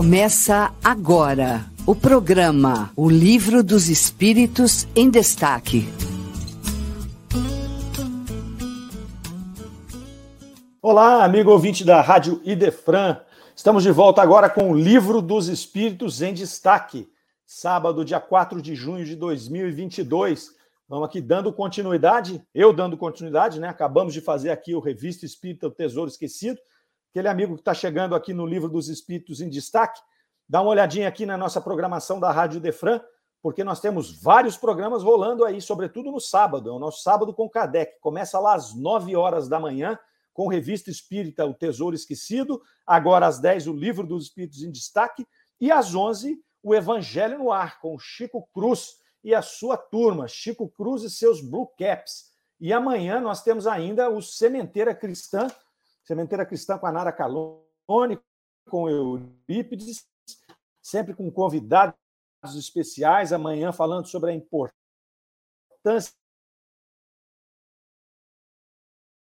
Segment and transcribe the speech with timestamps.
[0.00, 5.86] Começa agora o programa O Livro dos Espíritos em Destaque.
[10.80, 13.20] Olá, amigo ouvinte da Rádio Idefran.
[13.54, 17.06] Estamos de volta agora com o Livro dos Espíritos em Destaque.
[17.44, 20.52] Sábado, dia 4 de junho de 2022.
[20.88, 23.68] Vamos aqui dando continuidade, eu dando continuidade, né?
[23.68, 26.58] Acabamos de fazer aqui o Revista Espírita O Tesouro Esquecido
[27.10, 30.00] aquele amigo que está chegando aqui no Livro dos Espíritos em Destaque,
[30.48, 33.00] dá uma olhadinha aqui na nossa programação da Rádio Defran,
[33.42, 36.70] porque nós temos vários programas rolando aí, sobretudo no sábado.
[36.70, 37.98] É o nosso sábado com Kardec.
[38.00, 39.98] Começa lá às 9 horas da manhã,
[40.32, 42.62] com Revista Espírita O Tesouro Esquecido.
[42.86, 45.26] Agora às 10, o Livro dos Espíritos em Destaque.
[45.60, 50.68] E às 11, o Evangelho no Ar, com Chico Cruz e a sua turma, Chico
[50.68, 52.30] Cruz e seus Blue Caps.
[52.60, 55.48] E amanhã nós temos ainda o Sementeira Cristã,
[56.04, 58.20] Sementeira Cristã com a Nara Calone,
[58.68, 60.06] com Eurípides,
[60.82, 61.94] sempre com convidados
[62.56, 66.14] especiais, amanhã falando sobre a importância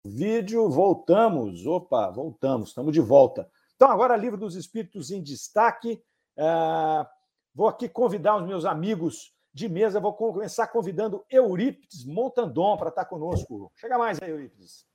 [0.05, 3.51] vídeo, voltamos, opa, voltamos, estamos de volta.
[3.77, 6.03] Então, agora, Livro dos Espíritos em destaque.
[6.37, 7.07] Uh,
[7.55, 13.05] vou aqui convidar os meus amigos de mesa, vou começar convidando Eurípides Montandon para estar
[13.05, 13.71] conosco.
[13.77, 14.87] Chega mais aí, Eurípides.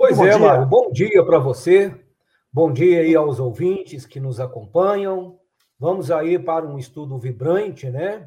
[0.00, 0.38] Pois bom é, dia.
[0.38, 0.66] Mário.
[0.66, 1.94] Bom dia para você.
[2.50, 5.38] Bom dia aí aos ouvintes que nos acompanham.
[5.78, 8.26] Vamos aí para um estudo vibrante, né?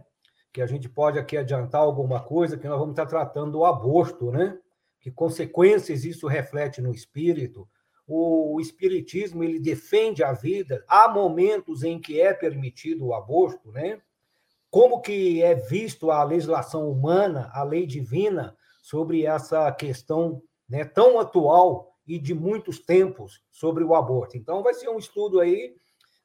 [0.53, 4.29] Que a gente pode aqui adiantar alguma coisa, que nós vamos estar tratando do aborto,
[4.29, 4.55] né?
[5.01, 7.67] Que consequências isso reflete no espírito.
[8.05, 10.85] O, o espiritismo ele defende a vida.
[10.87, 13.99] Há momentos em que é permitido o aborto, né?
[14.69, 20.39] Como que é visto a legislação humana, a lei divina sobre essa questão
[20.69, 24.37] né, tão atual e de muitos tempos sobre o aborto.
[24.37, 25.75] Então, vai ser um estudo aí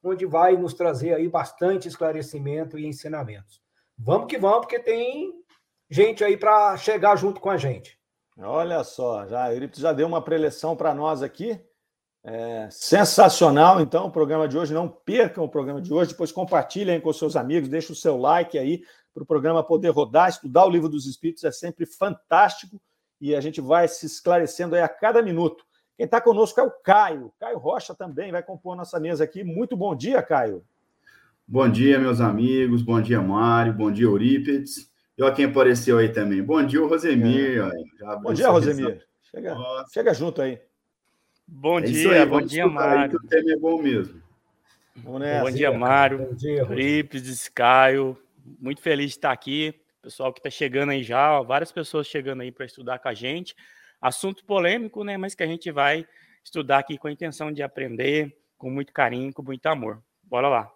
[0.02, 3.60] onde vai nos trazer aí bastante esclarecimento e ensinamentos.
[3.96, 5.32] Vamos que vamos, porque tem
[5.90, 7.98] gente aí para chegar junto com a gente.
[8.38, 11.60] Olha só, já, ele já deu uma preleção para nós aqui.
[12.24, 14.74] É, sensacional, então, o programa de hoje.
[14.74, 16.10] Não percam o programa de hoje.
[16.10, 18.82] Depois compartilhem com seus amigos, deixe o seu like aí
[19.12, 20.28] para o programa poder rodar.
[20.28, 22.80] Estudar o livro dos Espíritos é sempre fantástico
[23.20, 25.64] e a gente vai se esclarecendo aí a cada minuto.
[25.96, 27.32] Quem está conosco é o Caio.
[27.40, 29.42] Caio Rocha também vai compor nossa mesa aqui.
[29.42, 30.64] Muito bom dia, Caio.
[31.46, 32.82] Bom dia, meus amigos.
[32.82, 33.72] Bom dia, Mário.
[33.72, 34.88] Bom dia, Eurípides.
[35.16, 36.40] E olha quem apareceu aí também.
[36.42, 37.64] Bom dia, Rosemir.
[37.64, 38.16] É.
[38.22, 39.04] Bom dia, Rosemir.
[39.22, 39.56] Chega,
[39.92, 40.60] chega junto aí.
[41.46, 43.18] Bom é dia, aí, bom dia, Mário.
[43.18, 44.22] o tema é bom mesmo.
[44.96, 46.18] Bom, bom dia, Mário.
[46.18, 48.16] Bom dia, Eurípides, Caio.
[48.60, 49.74] Muito feliz de estar aqui
[50.08, 53.54] pessoal que está chegando aí já, várias pessoas chegando aí para estudar com a gente.
[54.00, 55.18] Assunto polêmico, né?
[55.18, 56.06] Mas que a gente vai
[56.42, 60.02] estudar aqui com a intenção de aprender, com muito carinho, com muito amor.
[60.22, 60.72] Bora lá.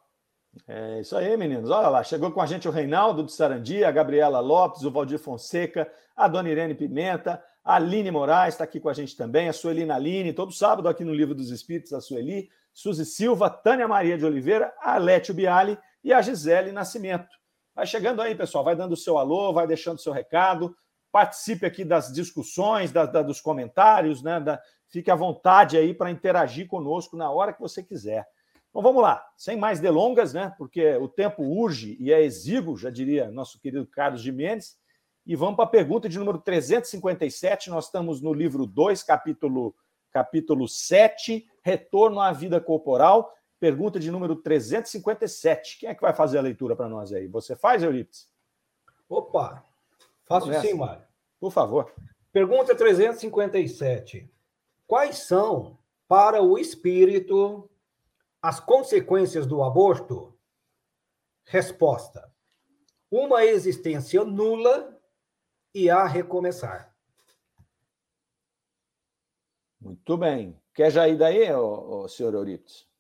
[0.69, 1.71] É isso aí, meninos.
[1.71, 5.19] Olha lá, chegou com a gente o Reinaldo de Sarandia, a Gabriela Lopes, o Valdir
[5.19, 9.53] Fonseca, a Dona Irene Pimenta, a Aline Moraes está aqui com a gente também, a
[9.55, 14.19] Suelina Aline, todo sábado aqui no Livro dos Espíritos, a Sueli, Suzy Silva, Tânia Maria
[14.19, 17.42] de Oliveira, a Létio Biali e a Gisele Nascimento.
[17.75, 20.77] Vai chegando aí, pessoal, vai dando o seu alô, vai deixando o seu recado,
[21.11, 24.39] participe aqui das discussões, da, da, dos comentários, né?
[24.39, 28.27] Da, fique à vontade aí para interagir conosco na hora que você quiser.
[28.69, 30.55] Então vamos lá, sem mais delongas, né?
[30.59, 34.77] Porque o tempo urge e é exíguo, já diria nosso querido Carlos Jimenez.
[35.25, 37.71] E vamos para a pergunta de número 357.
[37.71, 39.75] Nós estamos no livro 2, capítulo,
[40.11, 43.33] capítulo 7, Retorno à Vida Corporal.
[43.63, 45.79] Pergunta de número 357.
[45.79, 47.29] Quem é que vai fazer a leitura para nós aí?
[47.29, 48.29] Você faz, Eurípides?
[49.09, 49.65] Opa!
[50.25, 50.67] Faço Começa.
[50.67, 51.07] sim, Mário.
[51.39, 51.95] Por favor.
[52.33, 54.29] Pergunta 357.
[54.85, 55.79] Quais são,
[56.09, 57.71] para o espírito,
[58.43, 60.37] as consequências do aborto?
[61.45, 62.35] Resposta:
[63.09, 65.01] uma existência nula
[65.73, 66.93] e a recomeçar.
[69.81, 70.61] Muito bem.
[70.75, 72.91] Quer já ir daí, ô, ô, senhor Eurípides?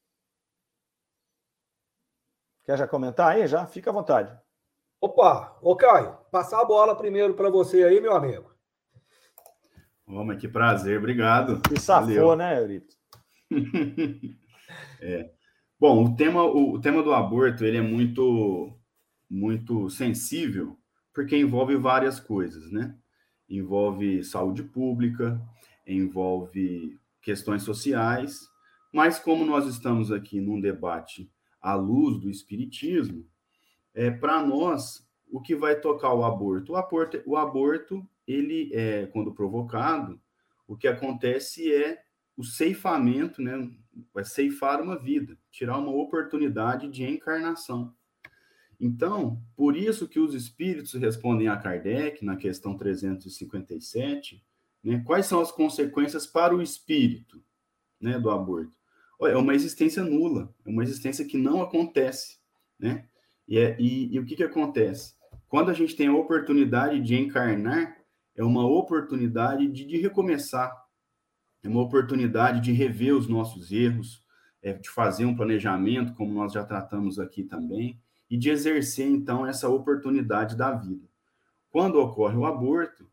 [2.64, 3.46] Quer já comentar aí?
[3.46, 3.66] Já?
[3.66, 4.36] Fica à vontade.
[5.00, 8.52] Opa, ô Caio, passar a bola primeiro para você aí, meu amigo.
[10.06, 11.60] Vamos, que prazer, obrigado.
[11.62, 12.36] Que safou, Valeu.
[12.36, 12.94] né, Eurito?
[15.00, 15.30] é.
[15.78, 18.72] Bom, o tema, o, o tema do aborto ele é muito,
[19.28, 20.78] muito sensível,
[21.12, 22.94] porque envolve várias coisas, né?
[23.48, 25.40] Envolve saúde pública,
[25.84, 28.48] envolve questões sociais,
[28.92, 31.28] mas como nós estamos aqui num debate
[31.62, 33.24] à luz do espiritismo,
[33.94, 36.72] é, para nós, o que vai tocar o aborto?
[36.72, 40.20] O aborto, o aborto, ele é, quando provocado,
[40.66, 42.02] o que acontece é
[42.36, 43.70] o ceifamento, né,
[44.12, 47.94] vai ceifar uma vida, tirar uma oportunidade de encarnação.
[48.80, 54.44] Então, por isso que os espíritos respondem a Kardec na questão 357,
[54.82, 57.42] né, quais são as consequências para o espírito
[58.00, 58.76] né, do aborto?
[59.26, 62.38] É uma existência nula, é uma existência que não acontece.
[62.78, 63.06] Né?
[63.46, 65.14] E, é, e, e o que, que acontece?
[65.48, 67.96] Quando a gente tem a oportunidade de encarnar,
[68.34, 70.72] é uma oportunidade de, de recomeçar,
[71.62, 74.22] é uma oportunidade de rever os nossos erros,
[74.62, 79.46] é, de fazer um planejamento, como nós já tratamos aqui também, e de exercer, então,
[79.46, 81.06] essa oportunidade da vida.
[81.70, 83.06] Quando ocorre o aborto,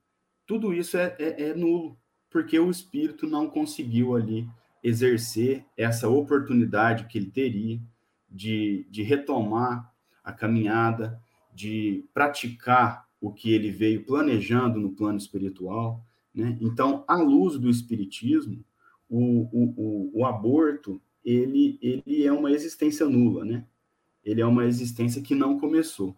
[0.46, 1.98] tudo isso é, é, é nulo,
[2.30, 4.48] porque o espírito não conseguiu ali
[4.84, 7.82] exercer essa oportunidade que ele teria
[8.30, 9.94] de, de retomar
[10.24, 11.22] a caminhada,
[11.54, 16.04] de praticar o que ele veio planejando no plano espiritual.
[16.34, 16.58] Né?
[16.62, 18.64] Então, à luz do espiritismo,
[19.10, 23.66] o, o, o, o aborto ele, ele é uma existência nula, né?
[24.24, 26.16] Ele é uma existência que não começou.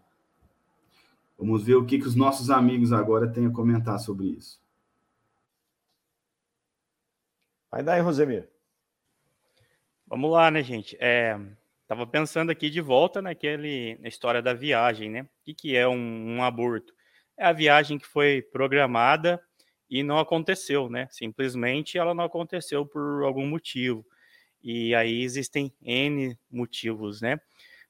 [1.38, 4.60] Vamos ver o que, que os nossos amigos agora têm a comentar sobre isso.
[7.70, 8.51] Vai daí, Rosemir.
[10.12, 10.94] Vamos lá, né, gente?
[11.00, 11.40] É,
[11.88, 15.22] tava pensando aqui de volta naquele, na história da viagem, né?
[15.22, 16.92] O que, que é um, um aborto?
[17.34, 19.42] É a viagem que foi programada
[19.88, 21.08] e não aconteceu, né?
[21.10, 24.04] Simplesmente ela não aconteceu por algum motivo.
[24.62, 27.40] E aí existem N motivos, né?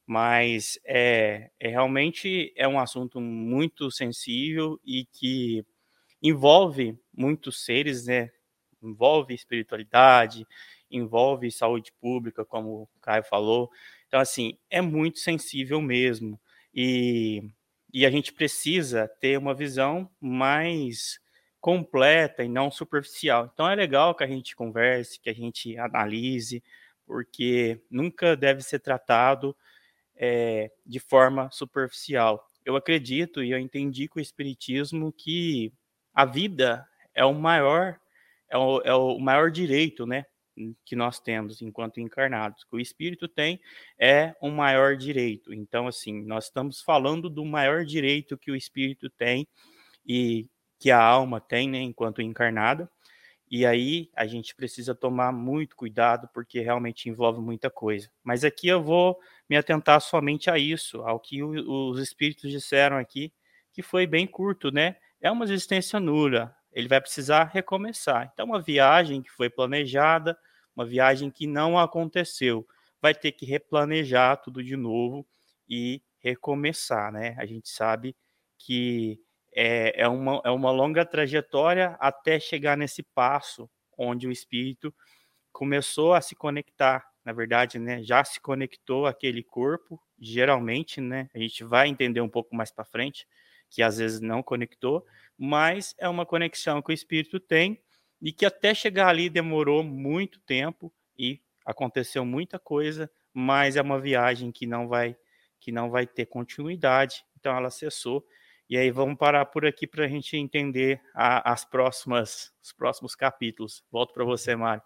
[0.07, 5.65] Mas é, é realmente é um assunto muito sensível e que
[6.21, 8.29] envolve muitos seres, né?
[8.81, 10.47] Envolve espiritualidade,
[10.93, 13.69] envolve saúde pública, como o Caio falou.
[14.07, 16.39] Então, assim, é muito sensível mesmo.
[16.73, 17.43] E,
[17.91, 21.19] e a gente precisa ter uma visão mais
[21.59, 23.49] completa e não superficial.
[23.53, 26.63] Então, é legal que a gente converse, que a gente analise,
[27.05, 29.55] porque nunca deve ser tratado
[30.15, 32.45] é, de forma superficial.
[32.65, 35.73] Eu acredito e eu entendi com o Espiritismo que
[36.13, 37.99] a vida é o maior
[38.53, 40.25] é o, é o maior direito, né?
[40.85, 43.59] Que nós temos enquanto encarnados, que o espírito tem
[43.97, 45.53] é um maior direito.
[45.53, 49.47] Então, assim, nós estamos falando do maior direito que o espírito tem
[50.05, 50.47] e
[50.79, 52.89] que a alma tem, né, enquanto encarnada.
[53.49, 58.09] E aí a gente precisa tomar muito cuidado porque realmente envolve muita coisa.
[58.23, 63.31] Mas aqui eu vou me atentar somente a isso, ao que os espíritos disseram aqui,
[63.71, 64.95] que foi bem curto, né?
[65.21, 68.29] É uma existência nula ele vai precisar recomeçar.
[68.33, 70.37] Então, uma viagem que foi planejada,
[70.75, 72.67] uma viagem que não aconteceu,
[73.01, 75.25] vai ter que replanejar tudo de novo
[75.69, 77.35] e recomeçar, né?
[77.37, 78.15] A gente sabe
[78.57, 79.19] que
[79.53, 84.93] é, é, uma, é uma longa trajetória até chegar nesse passo onde o espírito
[85.51, 88.01] começou a se conectar, na verdade, né?
[88.01, 91.29] Já se conectou aquele corpo, geralmente, né?
[91.35, 93.27] A gente vai entender um pouco mais para frente
[93.73, 95.03] que às vezes não conectou,
[95.35, 97.81] mas é uma conexão que o espírito tem
[98.21, 103.99] e que até chegar ali demorou muito tempo e aconteceu muita coisa, mas é uma
[103.99, 105.17] viagem que não vai
[105.59, 108.27] que não vai ter continuidade, então ela cessou.
[108.69, 113.15] E aí vamos parar por aqui para a gente entender a, as próximas os próximos
[113.15, 113.83] capítulos.
[113.91, 114.83] Volto para você, Mário.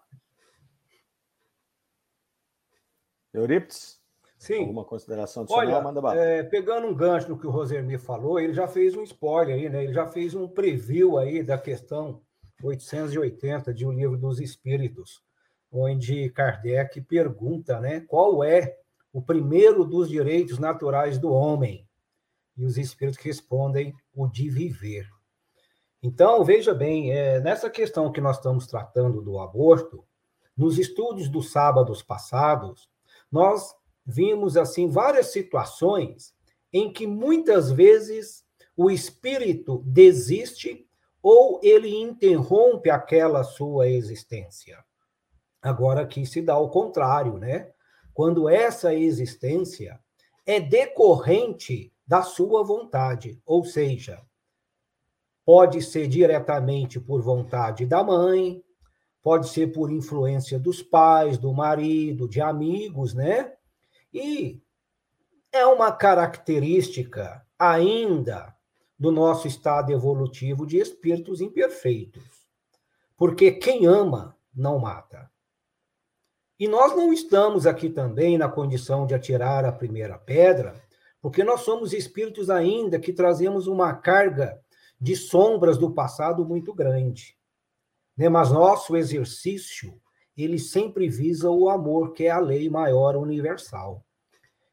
[3.34, 3.97] Euripides?
[4.38, 4.60] Sim.
[4.60, 5.66] Alguma consideração adicional?
[5.66, 9.02] Olha, Manda é, pegando um gancho no que o Rosemir falou, ele já fez um
[9.02, 9.84] spoiler aí, né?
[9.84, 12.22] Ele já fez um preview aí da questão
[12.62, 15.22] 880 de O Livro dos Espíritos,
[15.70, 18.76] onde Kardec pergunta, né, qual é
[19.12, 21.86] o primeiro dos direitos naturais do homem?
[22.56, 25.08] E os espíritos respondem o de viver.
[26.02, 30.04] Então, veja bem, é, nessa questão que nós estamos tratando do aborto,
[30.56, 32.88] nos estudos dos sábados passados,
[33.30, 33.74] nós
[34.08, 36.34] vimos assim várias situações
[36.72, 38.42] em que muitas vezes
[38.74, 40.86] o espírito desiste
[41.22, 44.82] ou ele interrompe aquela sua existência.
[45.60, 47.70] Agora aqui se dá o contrário, né?
[48.14, 50.00] Quando essa existência
[50.46, 54.22] é decorrente da sua vontade, ou seja,
[55.44, 58.62] pode ser diretamente por vontade da mãe,
[59.22, 63.57] pode ser por influência dos pais, do marido, de amigos, né?
[64.12, 64.60] E
[65.52, 68.54] é uma característica ainda
[68.98, 72.48] do nosso estado evolutivo de espíritos imperfeitos.
[73.16, 75.30] Porque quem ama não mata.
[76.58, 80.74] E nós não estamos aqui também na condição de atirar a primeira pedra,
[81.20, 84.60] porque nós somos espíritos ainda que trazemos uma carga
[85.00, 87.36] de sombras do passado muito grande.
[88.16, 88.28] Né?
[88.28, 90.00] Mas nosso exercício
[90.42, 94.04] ele sempre visa o amor, que é a lei maior universal.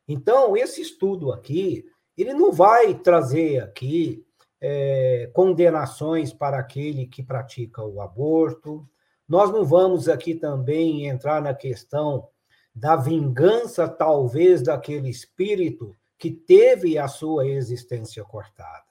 [0.07, 1.86] Então, esse estudo aqui,
[2.17, 4.25] ele não vai trazer aqui
[4.62, 8.88] é, condenações para aquele que pratica o aborto.
[9.27, 12.27] Nós não vamos aqui também entrar na questão
[12.74, 18.84] da vingança, talvez, daquele espírito que teve a sua existência cortada.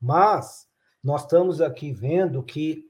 [0.00, 0.66] Mas
[1.02, 2.84] nós estamos aqui vendo que,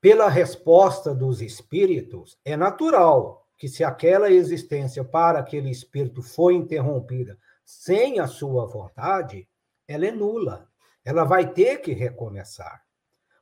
[0.00, 7.38] pela resposta dos espíritos, é natural que, se aquela existência para aquele espírito foi interrompida
[7.64, 9.46] sem a sua vontade,
[9.86, 10.68] ela é nula.
[11.04, 12.84] Ela vai ter que recomeçar.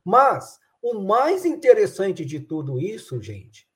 [0.04, 3.68] Mas o mais interessante de tudo isso, gente,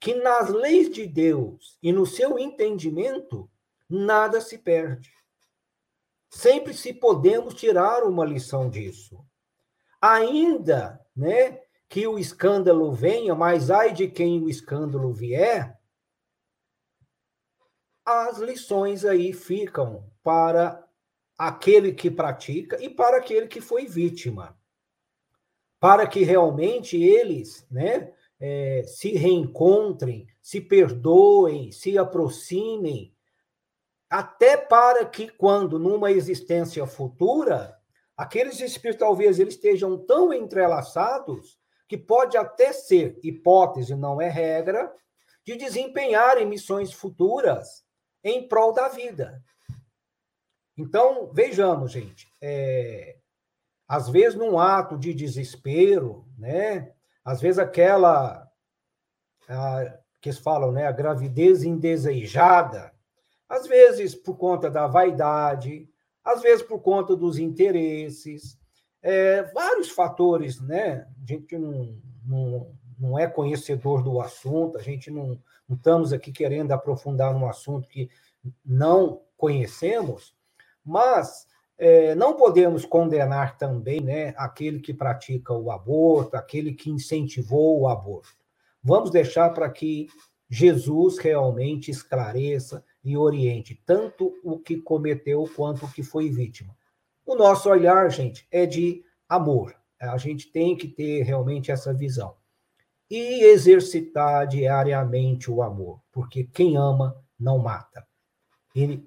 [0.00, 3.50] que nas leis de Deus e no seu entendimento,
[3.88, 5.12] nada se perde.
[6.30, 9.24] Sempre se podemos tirar uma lição disso.
[10.00, 15.78] Ainda, né, que o escândalo venha, mas ai de quem o escândalo vier,
[18.04, 20.86] as lições aí ficam para
[21.36, 24.58] aquele que pratica e para aquele que foi vítima.
[25.80, 33.14] Para que realmente eles, né, é, se reencontrem, se perdoem, se aproximem,
[34.10, 37.78] até para que quando numa existência futura,
[38.16, 41.57] aqueles espíritos talvez eles estejam tão entrelaçados
[41.88, 44.92] que pode até ser hipótese, não é regra,
[45.44, 47.82] de desempenharem missões futuras
[48.22, 49.42] em prol da vida.
[50.76, 53.16] Então, vejamos, gente, é,
[53.88, 56.92] às vezes num ato de desespero, né?
[57.24, 58.46] Às vezes aquela
[59.48, 62.92] a, que eles falam, né, a gravidez indesejada,
[63.48, 65.88] às vezes por conta da vaidade,
[66.22, 68.58] às vezes por conta dos interesses,
[69.02, 71.06] é, vários fatores, né?
[71.22, 75.38] A gente não, não, não é conhecedor do assunto, a gente não,
[75.68, 78.10] não estamos aqui querendo aprofundar num assunto que
[78.64, 80.34] não conhecemos,
[80.84, 81.46] mas
[81.78, 87.88] é, não podemos condenar também né, aquele que pratica o aborto, aquele que incentivou o
[87.88, 88.36] aborto.
[88.82, 90.08] Vamos deixar para que
[90.50, 96.76] Jesus realmente esclareça e oriente tanto o que cometeu quanto o que foi vítima.
[97.28, 99.76] O nosso olhar, gente, é de amor.
[100.00, 102.34] A gente tem que ter realmente essa visão.
[103.10, 108.06] E exercitar diariamente o amor, porque quem ama não mata.
[108.74, 109.06] Ele,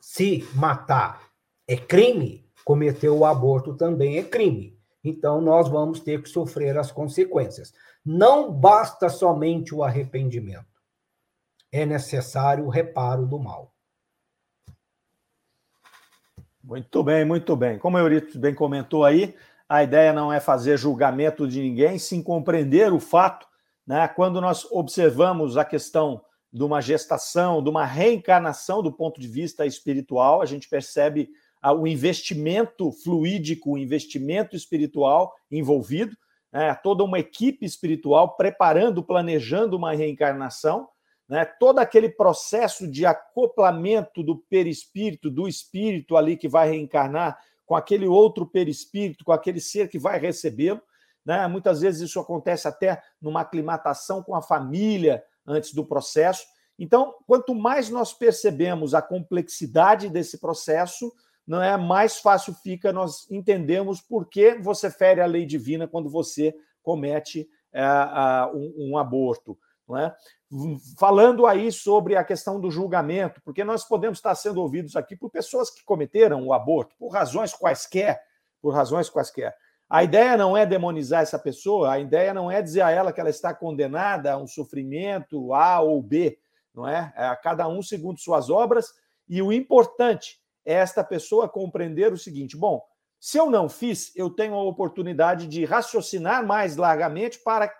[0.00, 1.28] se matar
[1.66, 4.78] é crime, cometer o aborto também é crime.
[5.02, 7.74] Então, nós vamos ter que sofrer as consequências.
[8.04, 10.76] Não basta somente o arrependimento
[11.72, 13.74] é necessário o reparo do mal.
[16.66, 17.78] Muito bem, muito bem.
[17.78, 19.36] Como o Euripides bem comentou aí,
[19.68, 23.46] a ideia não é fazer julgamento de ninguém, sim compreender o fato.
[23.86, 24.08] Né?
[24.08, 26.20] Quando nós observamos a questão
[26.52, 31.28] de uma gestação, de uma reencarnação do ponto de vista espiritual, a gente percebe
[31.62, 36.16] o investimento fluídico, o investimento espiritual envolvido,
[36.52, 36.74] né?
[36.74, 40.88] toda uma equipe espiritual preparando, planejando uma reencarnação,
[41.28, 41.44] né?
[41.44, 48.06] todo aquele processo de acoplamento do perispírito, do espírito ali que vai reencarnar, com aquele
[48.06, 50.80] outro perispírito, com aquele ser que vai recebê-lo.
[51.24, 51.46] Né?
[51.48, 56.46] Muitas vezes isso acontece até numa aclimatação com a família antes do processo.
[56.78, 61.12] Então, quanto mais nós percebemos a complexidade desse processo,
[61.46, 66.10] não é mais fácil fica nós entendemos por que você fere a lei divina quando
[66.10, 67.84] você comete é,
[68.54, 69.58] um, um aborto.
[69.94, 70.12] É?
[70.98, 75.30] falando aí sobre a questão do julgamento, porque nós podemos estar sendo ouvidos aqui por
[75.30, 78.20] pessoas que cometeram o aborto, por razões quaisquer,
[78.62, 79.54] por razões quaisquer.
[79.88, 83.20] A ideia não é demonizar essa pessoa, a ideia não é dizer a ela que
[83.20, 86.38] ela está condenada a um sofrimento A ou B,
[86.74, 87.12] não é?
[87.16, 88.92] É a cada um segundo suas obras,
[89.28, 92.82] e o importante é esta pessoa compreender o seguinte: bom,
[93.18, 97.72] se eu não fiz, eu tenho a oportunidade de raciocinar mais largamente para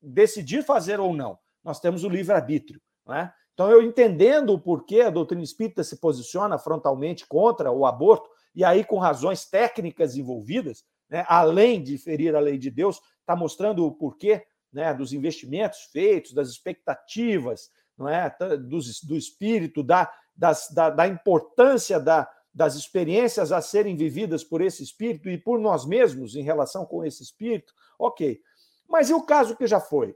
[0.00, 2.80] decidir fazer ou não nós temos o livre-arbítrio.
[3.06, 3.32] Né?
[3.54, 8.64] Então, eu entendendo o porquê a doutrina espírita se posiciona frontalmente contra o aborto, e
[8.64, 13.86] aí com razões técnicas envolvidas, né, além de ferir a lei de Deus, está mostrando
[13.86, 20.68] o porquê né, dos investimentos feitos, das expectativas, não é, do, do espírito, da, das,
[20.70, 25.86] da, da importância da, das experiências a serem vividas por esse espírito e por nós
[25.86, 28.40] mesmos em relação com esse espírito, ok.
[28.88, 30.14] Mas e o caso que já foi?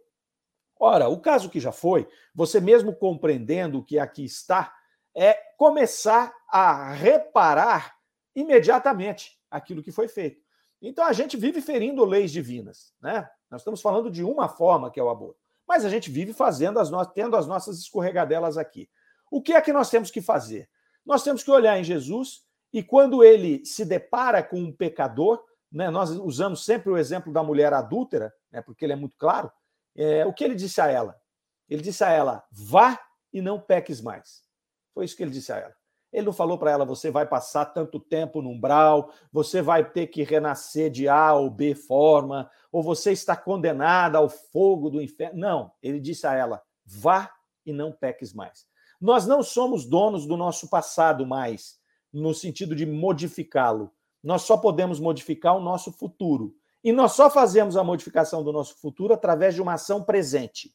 [0.79, 4.75] Ora, o caso que já foi, você mesmo compreendendo o que aqui está,
[5.15, 7.97] é começar a reparar
[8.35, 10.41] imediatamente aquilo que foi feito.
[10.81, 13.29] Então a gente vive ferindo leis divinas, né?
[13.51, 16.79] Nós estamos falando de uma forma que é o aborto, mas a gente vive fazendo
[16.79, 17.05] as no...
[17.07, 18.91] tendo as nossas escorregadelas aqui.
[19.31, 20.69] O que é que nós temos que fazer?
[21.05, 25.43] Nós temos que olhar em Jesus e quando ele se depara com um pecador,
[25.73, 29.51] né, nós usamos sempre o exemplo da mulher adúltera, né, porque ele é muito claro.
[29.97, 31.19] É, o que ele disse a ela?
[31.69, 33.01] Ele disse a ela: vá
[33.33, 34.43] e não peques mais.
[34.95, 35.75] Foi isso que ele disse a ela.
[36.13, 40.07] Ele não falou para ela: você vai passar tanto tempo no umbral, você vai ter
[40.07, 45.39] que renascer de A ou B forma, ou você está condenada ao fogo do inferno.
[45.39, 47.31] Não, ele disse a ela: vá
[47.65, 48.67] e não peques mais.
[49.01, 51.79] Nós não somos donos do nosso passado mais,
[52.13, 53.93] no sentido de modificá-lo.
[54.23, 56.55] Nós só podemos modificar o nosso futuro.
[56.83, 60.75] E nós só fazemos a modificação do nosso futuro através de uma ação presente.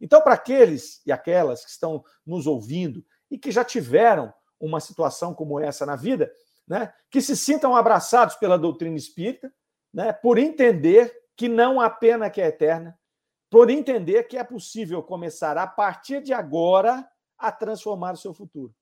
[0.00, 5.32] Então, para aqueles e aquelas que estão nos ouvindo e que já tiveram uma situação
[5.32, 6.32] como essa na vida,
[6.66, 9.52] né, que se sintam abraçados pela doutrina espírita,
[9.92, 12.98] né, por entender que não há pena que é eterna,
[13.50, 18.74] por entender que é possível começar a partir de agora a transformar o seu futuro.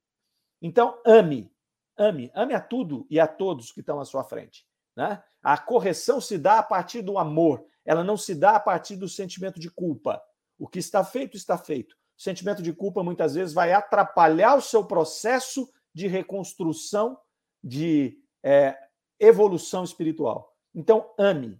[0.62, 1.52] Então, ame,
[1.96, 4.66] ame, ame a tudo e a todos que estão à sua frente.
[5.00, 5.19] Né?
[5.42, 9.09] A correção se dá a partir do amor, ela não se dá a partir do
[9.09, 10.23] sentimento de culpa.
[10.59, 11.95] O que está feito, está feito.
[12.19, 17.19] O sentimento de culpa muitas vezes vai atrapalhar o seu processo de reconstrução,
[17.64, 18.76] de é,
[19.19, 20.54] evolução espiritual.
[20.75, 21.59] Então, ame.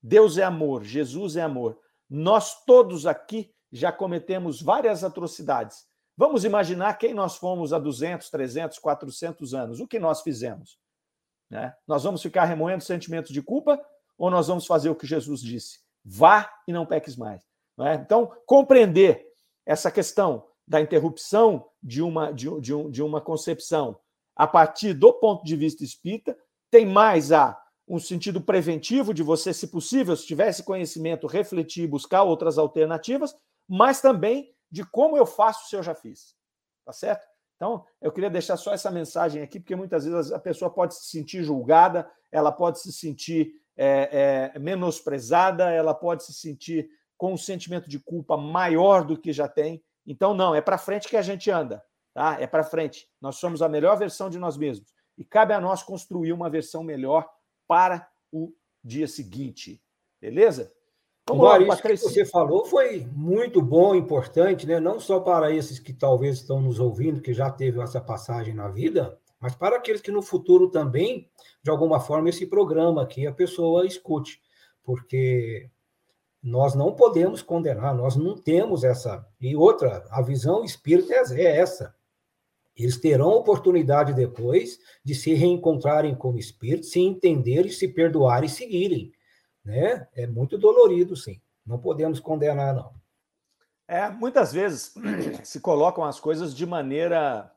[0.00, 1.80] Deus é amor, Jesus é amor.
[2.08, 5.88] Nós todos aqui já cometemos várias atrocidades.
[6.16, 9.80] Vamos imaginar quem nós fomos há 200, 300, 400 anos.
[9.80, 10.78] O que nós fizemos?
[11.50, 11.74] Né?
[11.86, 13.80] Nós vamos ficar remoendo sentimentos de culpa
[14.18, 15.80] ou nós vamos fazer o que Jesus disse?
[16.04, 17.42] Vá e não peques mais.
[17.80, 17.94] É?
[17.94, 19.26] Então, compreender
[19.64, 23.98] essa questão da interrupção de uma, de, de, de uma concepção
[24.34, 26.36] a partir do ponto de vista espírita
[26.70, 31.88] tem mais a um sentido preventivo de você, se possível, se tivesse conhecimento, refletir e
[31.88, 33.34] buscar outras alternativas,
[33.68, 36.34] mas também de como eu faço se eu já fiz.
[36.84, 37.26] Tá certo?
[37.56, 41.06] Então, eu queria deixar só essa mensagem aqui, porque muitas vezes a pessoa pode se
[41.06, 47.36] sentir julgada, ela pode se sentir é, é, menosprezada, ela pode se sentir com um
[47.36, 49.82] sentimento de culpa maior do que já tem.
[50.06, 52.36] Então, não, é para frente que a gente anda, tá?
[52.38, 53.08] É para frente.
[53.20, 54.94] Nós somos a melhor versão de nós mesmos.
[55.16, 57.26] E cabe a nós construir uma versão melhor
[57.66, 58.52] para o
[58.84, 59.82] dia seguinte.
[60.20, 60.72] Beleza?
[61.28, 64.78] Vamos lá, que você falou foi muito bom, importante, né?
[64.78, 68.68] não só para esses que talvez estão nos ouvindo, que já teve essa passagem na
[68.68, 71.28] vida, mas para aqueles que no futuro também,
[71.62, 74.40] de alguma forma, esse programa aqui a pessoa escute,
[74.84, 75.68] porque
[76.40, 79.26] nós não podemos condenar, nós não temos essa.
[79.40, 81.92] E outra, a visão espírita é, é essa.
[82.76, 89.12] Eles terão oportunidade depois de se reencontrarem como espírito, se entenderem, se perdoarem e seguirem.
[89.66, 90.06] Né?
[90.14, 91.40] É muito dolorido, sim.
[91.66, 92.94] Não podemos condenar, não.
[93.88, 94.94] É, muitas vezes
[95.42, 97.52] se colocam as coisas de maneira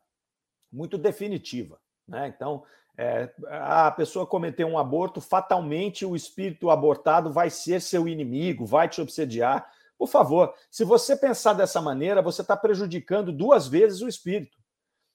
[0.72, 1.80] muito definitiva.
[2.08, 2.34] Né?
[2.36, 2.64] Então,
[2.98, 8.90] é, a pessoa cometer um aborto, fatalmente o espírito abortado vai ser seu inimigo, vai
[8.90, 9.72] te obsediar.
[9.96, 14.58] Por favor, se você pensar dessa maneira, você está prejudicando duas vezes o espírito.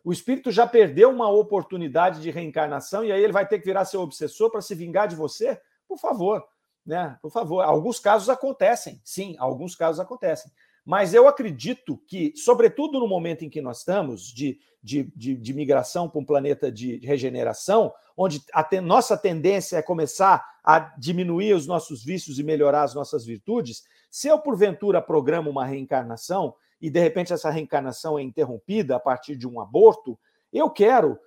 [0.04, 3.84] O espírito já perdeu uma oportunidade de reencarnação e aí ele vai ter que virar
[3.84, 5.60] seu obsessor para se vingar de você?
[5.88, 6.46] Por favor,
[6.84, 7.18] né?
[7.22, 7.62] Por favor.
[7.62, 10.50] Alguns casos acontecem, sim, alguns casos acontecem.
[10.84, 15.54] Mas eu acredito que, sobretudo no momento em que nós estamos, de, de, de, de
[15.54, 21.54] migração para um planeta de regeneração, onde a te, nossa tendência é começar a diminuir
[21.54, 26.90] os nossos vícios e melhorar as nossas virtudes, se eu, porventura, programo uma reencarnação e,
[26.90, 30.18] de repente, essa reencarnação é interrompida a partir de um aborto,
[30.52, 31.18] eu quero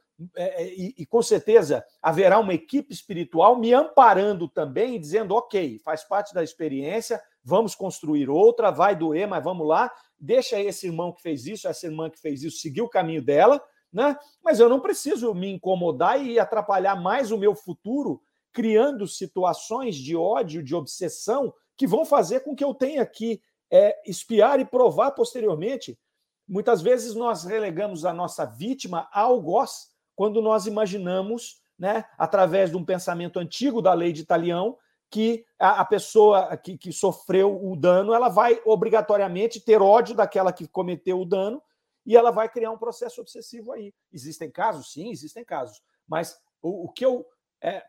[0.60, 6.34] e, e, com certeza haverá uma equipe espiritual me amparando também, dizendo: ok, faz parte
[6.34, 11.46] da experiência, vamos construir outra, vai doer, mas vamos lá, deixa esse irmão que fez
[11.46, 13.62] isso, essa irmã que fez isso, seguir o caminho dela,
[13.94, 14.18] né?
[14.44, 18.20] Mas eu não preciso me incomodar e atrapalhar mais o meu futuro,
[18.52, 23.96] criando situações de ódio, de obsessão, que vão fazer com que eu tenha que é,
[24.10, 25.98] espiar e provar posteriormente.
[26.48, 32.76] Muitas vezes nós relegamos a nossa vítima ao algoz quando nós imaginamos, né, através de
[32.76, 34.76] um pensamento antigo da lei de Italião,
[35.12, 40.52] que a, a pessoa que, que sofreu o dano ela vai obrigatoriamente ter ódio daquela
[40.52, 41.62] que cometeu o dano
[42.04, 43.94] e ela vai criar um processo obsessivo aí.
[44.12, 44.92] Existem casos?
[44.92, 45.84] Sim, existem casos.
[46.08, 47.24] Mas o, o que eu.
[47.62, 47.86] É,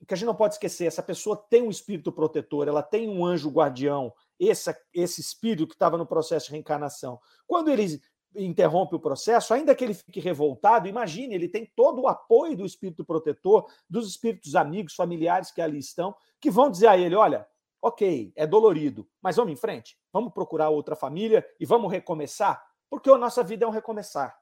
[0.00, 3.08] o que a gente não pode esquecer, essa pessoa tem um espírito protetor, ela tem
[3.08, 7.18] um anjo guardião, esse, esse espírito que estava no processo de reencarnação.
[7.46, 8.00] Quando ele
[8.36, 12.64] interrompe o processo, ainda que ele fique revoltado, imagine, ele tem todo o apoio do
[12.64, 17.46] espírito protetor, dos espíritos amigos, familiares que ali estão, que vão dizer a ele: olha,
[17.80, 23.10] ok, é dolorido, mas vamos em frente, vamos procurar outra família e vamos recomeçar, porque
[23.10, 24.36] a nossa vida é um recomeçar,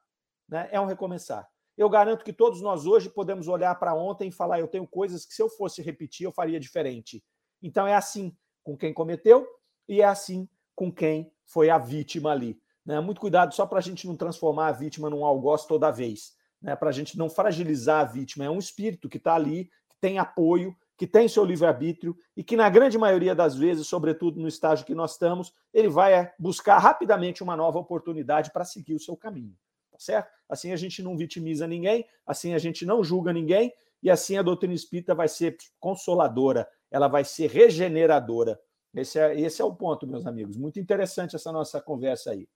[0.49, 0.69] né?
[0.73, 1.49] É um recomeçar.
[1.77, 5.27] Eu garanto que todos nós hoje podemos olhar para ontem e falar: eu tenho coisas
[5.27, 7.25] que se eu fosse repetir, eu faria diferente.
[7.63, 9.47] Então é assim com quem cometeu
[9.89, 12.61] e é assim com quem foi a vítima ali.
[12.85, 13.01] Né?
[13.01, 16.77] Muito cuidado só para a gente não transformar a vítima num algoz toda vez, né?
[16.77, 18.45] para a gente não fragilizar a vítima.
[18.45, 22.57] É um espírito que está ali, que tem apoio, que tem seu livre-arbítrio e que,
[22.57, 26.79] na grande maioria das vezes, sobretudo no estágio que nós estamos, ele vai é, buscar
[26.79, 29.57] rapidamente uma nova oportunidade para seguir o seu caminho.
[29.91, 30.31] Tá certo?
[30.49, 34.43] Assim a gente não vitimiza ninguém, assim a gente não julga ninguém e assim a
[34.43, 38.61] doutrina espírita vai ser consoladora, ela vai ser regeneradora.
[38.95, 40.57] Esse é, esse é o ponto, meus amigos.
[40.57, 42.49] Muito interessante essa nossa conversa aí.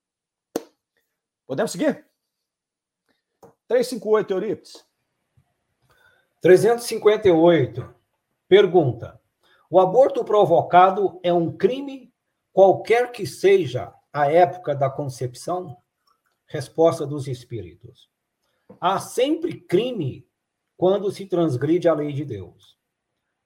[1.48, 2.04] Podemos seguir?
[3.66, 4.84] 358, Eurípides.
[6.42, 7.94] 358.
[8.46, 9.18] Pergunta:
[9.70, 12.12] O aborto provocado é um crime,
[12.52, 15.78] qualquer que seja a época da concepção?
[16.46, 18.10] Resposta dos espíritos.
[18.78, 20.28] Há sempre crime
[20.76, 22.76] quando se transgride a lei de Deus.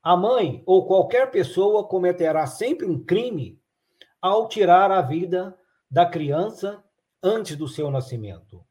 [0.03, 3.63] A mãe ou qualquer pessoa cometerá sempre um crime
[4.21, 5.57] ao tirar a vida
[5.89, 6.85] da criança
[7.23, 8.65] antes do seu nascimento,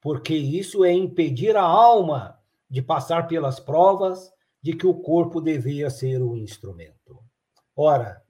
[0.00, 2.40] porque isso é impedir a alma
[2.70, 7.22] de passar pelas provas de que o corpo devia ser o instrumento.
[7.74, 8.22] Ora,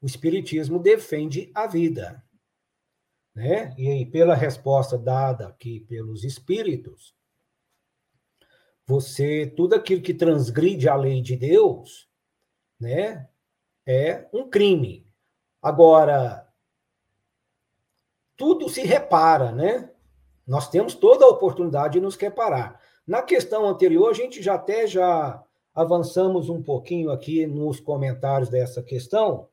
[0.00, 2.24] o Espiritismo defende a vida.
[3.34, 3.74] Né?
[3.78, 7.14] E pela resposta dada aqui pelos espíritos,
[8.86, 12.08] você, tudo aquilo que transgride a lei de Deus,
[12.78, 13.28] né,
[13.86, 15.06] é um crime.
[15.62, 16.49] Agora,
[18.40, 19.90] tudo se repara, né?
[20.46, 22.80] Nós temos toda a oportunidade de nos reparar.
[23.06, 28.82] Na questão anterior, a gente já até já avançamos um pouquinho aqui nos comentários dessa
[28.82, 29.46] questão,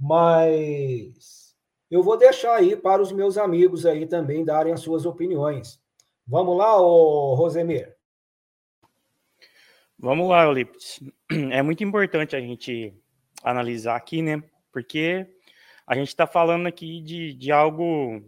[0.00, 1.54] mas
[1.90, 5.78] eu vou deixar aí para os meus amigos aí também darem as suas opiniões.
[6.26, 7.94] Vamos lá, ô Rosemir?
[9.98, 11.00] Vamos lá, Eulipides.
[11.52, 12.94] É muito importante a gente
[13.44, 14.42] analisar aqui, né?
[14.72, 15.35] Porque
[15.86, 18.20] a gente está falando aqui de, de algo,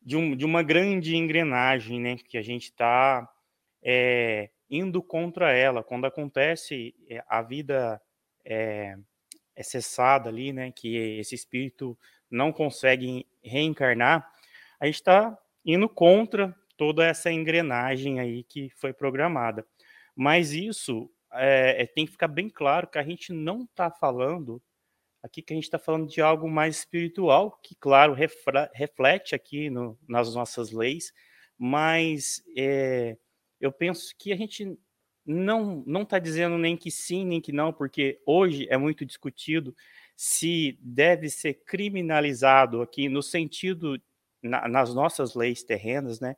[0.00, 2.16] de, um, de uma grande engrenagem, né?
[2.16, 3.28] Que a gente está
[3.82, 5.84] é, indo contra ela.
[5.84, 8.00] Quando acontece é, a vida
[8.44, 8.96] é,
[9.54, 10.72] é cessada ali, né?
[10.72, 11.98] Que esse espírito
[12.30, 14.26] não consegue reencarnar,
[14.80, 19.66] a gente está indo contra toda essa engrenagem aí que foi programada.
[20.16, 24.60] Mas isso é tem que ficar bem claro que a gente não está falando
[25.22, 28.14] aqui que a gente está falando de algo mais espiritual, que, claro,
[28.74, 31.12] reflete aqui no, nas nossas leis,
[31.56, 33.16] mas é,
[33.60, 34.76] eu penso que a gente
[35.24, 39.74] não não está dizendo nem que sim, nem que não, porque hoje é muito discutido
[40.16, 44.00] se deve ser criminalizado aqui no sentido,
[44.42, 46.36] na, nas nossas leis terrenas, né?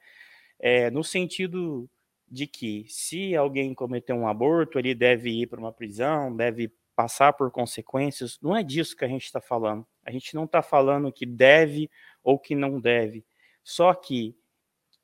[0.58, 1.88] É, no sentido
[2.28, 7.32] de que se alguém cometer um aborto, ele deve ir para uma prisão, deve passar
[7.32, 9.86] por consequências, não é disso que a gente está falando.
[10.04, 11.90] A gente não está falando que deve
[12.22, 13.24] ou que não deve.
[13.62, 14.36] Só que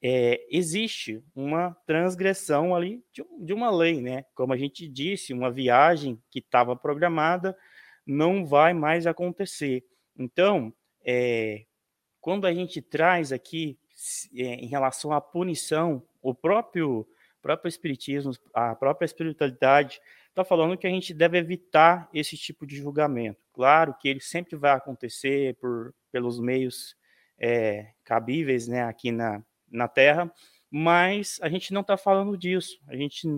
[0.02, 4.24] é, existe uma transgressão ali de, de, uma lei, né?
[4.34, 7.56] Como a gente disse, uma viagem que estava programada
[8.06, 9.84] não vai mais acontecer.
[10.16, 10.72] Então,
[11.04, 11.66] é,
[12.20, 13.78] quando a gente traz aqui
[14.34, 17.06] é, em relação à punição, o próprio
[17.42, 19.98] próprio espiritismo, a própria espiritualidade
[20.30, 23.40] está falando que a gente deve evitar esse tipo de julgamento.
[23.52, 26.96] Claro que ele sempre vai acontecer por, pelos meios
[27.38, 30.32] é, cabíveis né, aqui na, na Terra,
[30.70, 32.80] mas a gente não está falando disso.
[32.86, 33.28] A gente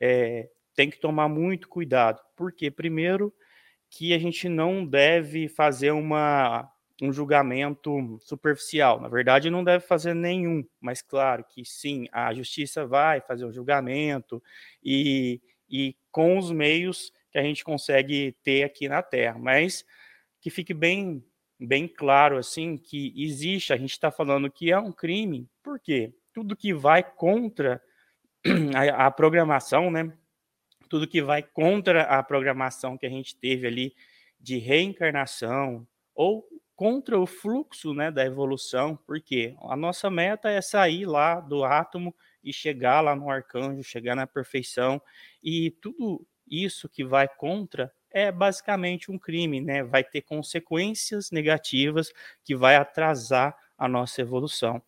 [0.00, 3.34] é, tem que tomar muito cuidado, porque, primeiro,
[3.90, 6.70] que a gente não deve fazer uma,
[7.02, 9.00] um julgamento superficial.
[9.00, 13.52] Na verdade, não deve fazer nenhum, mas claro que sim, a justiça vai fazer o
[13.52, 14.42] julgamento
[14.82, 19.38] e, e com os meios que a gente consegue ter aqui na Terra.
[19.38, 19.84] Mas
[20.40, 21.24] que fique bem,
[21.58, 26.12] bem claro assim que existe, a gente está falando que é um crime, por quê?
[26.32, 27.82] Tudo que vai contra
[28.74, 30.12] a, a programação, né?
[30.88, 33.94] Tudo que vai contra a programação que a gente teve ali
[34.40, 41.06] de reencarnação ou contra o fluxo né, da evolução, porque a nossa meta é sair
[41.06, 45.00] lá do átomo e chegar lá no arcanjo, chegar na perfeição,
[45.42, 49.82] e tudo isso que vai contra é basicamente um crime, né?
[49.82, 54.82] Vai ter consequências negativas que vai atrasar a nossa evolução.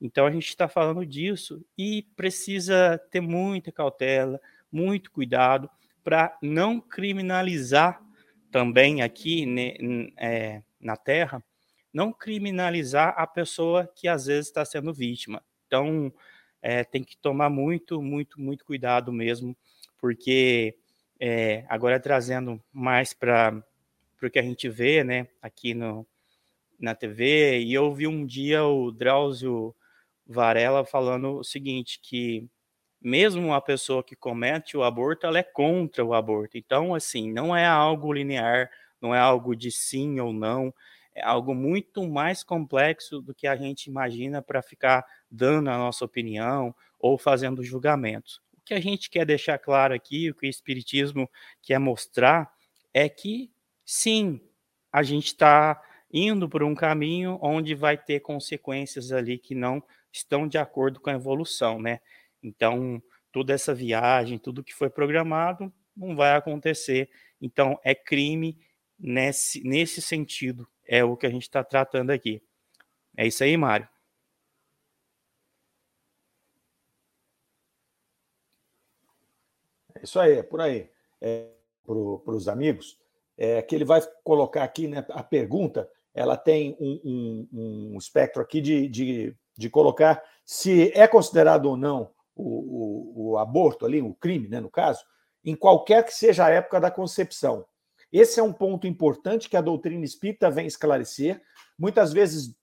[0.00, 4.40] Então a gente está falando disso e precisa ter muita cautela,
[4.70, 5.70] muito cuidado
[6.04, 8.00] para não criminalizar
[8.50, 9.74] também aqui né,
[10.18, 11.42] é, na Terra,
[11.92, 15.42] não criminalizar a pessoa que às vezes está sendo vítima.
[15.66, 16.12] Então
[16.62, 19.56] é, tem que tomar muito, muito, muito cuidado mesmo,
[19.98, 20.76] porque
[21.18, 23.62] é, agora trazendo mais para
[24.22, 26.06] o que a gente vê né, aqui no,
[26.78, 29.74] na TV, e eu vi um dia o Drauzio
[30.26, 32.48] Varela falando o seguinte, que
[33.00, 36.58] mesmo uma pessoa que comete o aborto, ela é contra o aborto.
[36.58, 38.68] Então, assim, não é algo linear,
[39.00, 40.74] não é algo de sim ou não,
[41.14, 46.04] é algo muito mais complexo do que a gente imagina para ficar dando a nossa
[46.04, 48.40] opinião ou fazendo julgamentos.
[48.54, 51.30] O que a gente quer deixar claro aqui, o que o Espiritismo
[51.62, 52.52] quer mostrar,
[52.92, 53.50] é que
[53.84, 54.40] sim,
[54.92, 55.80] a gente está
[56.12, 61.10] indo por um caminho onde vai ter consequências ali que não estão de acordo com
[61.10, 62.00] a evolução, né?
[62.42, 67.10] Então, toda essa viagem, tudo que foi programado, não vai acontecer.
[67.40, 68.58] Então, é crime
[68.98, 70.66] nesse, nesse sentido.
[70.86, 72.42] É o que a gente está tratando aqui.
[73.16, 73.88] É isso aí, Mário.
[79.96, 80.88] É isso aí, é por aí.
[81.20, 81.48] É,
[81.84, 82.98] para os amigos,
[83.38, 88.42] é que ele vai colocar aqui né, a pergunta, ela tem um, um, um espectro
[88.42, 94.00] aqui de, de, de colocar se é considerado ou não o, o, o aborto ali,
[94.00, 95.04] o crime, né, no caso,
[95.44, 97.64] em qualquer que seja a época da concepção.
[98.12, 101.40] Esse é um ponto importante que a doutrina espírita vem esclarecer,
[101.78, 102.56] muitas vezes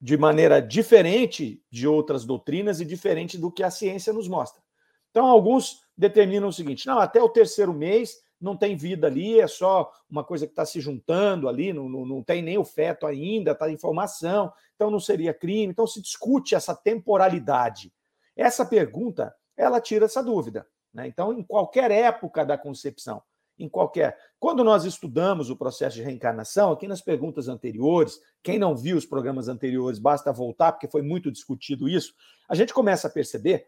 [0.00, 4.62] de maneira diferente de outras doutrinas e diferente do que a ciência nos mostra.
[5.10, 9.46] Então, alguns determinam o seguinte: não, até o terceiro mês não tem vida ali, é
[9.46, 13.06] só uma coisa que está se juntando ali, não, não, não tem nem o feto
[13.06, 15.72] ainda, está em formação, então não seria crime.
[15.72, 17.92] Então, se discute essa temporalidade.
[18.36, 20.66] Essa pergunta, ela tira essa dúvida.
[20.94, 21.08] Né?
[21.08, 23.22] Então, em qualquer época da concepção,
[23.58, 24.16] em qualquer.
[24.38, 29.04] Quando nós estudamos o processo de reencarnação, aqui nas perguntas anteriores, quem não viu os
[29.04, 32.14] programas anteriores, basta voltar, porque foi muito discutido isso,
[32.48, 33.66] a gente começa a perceber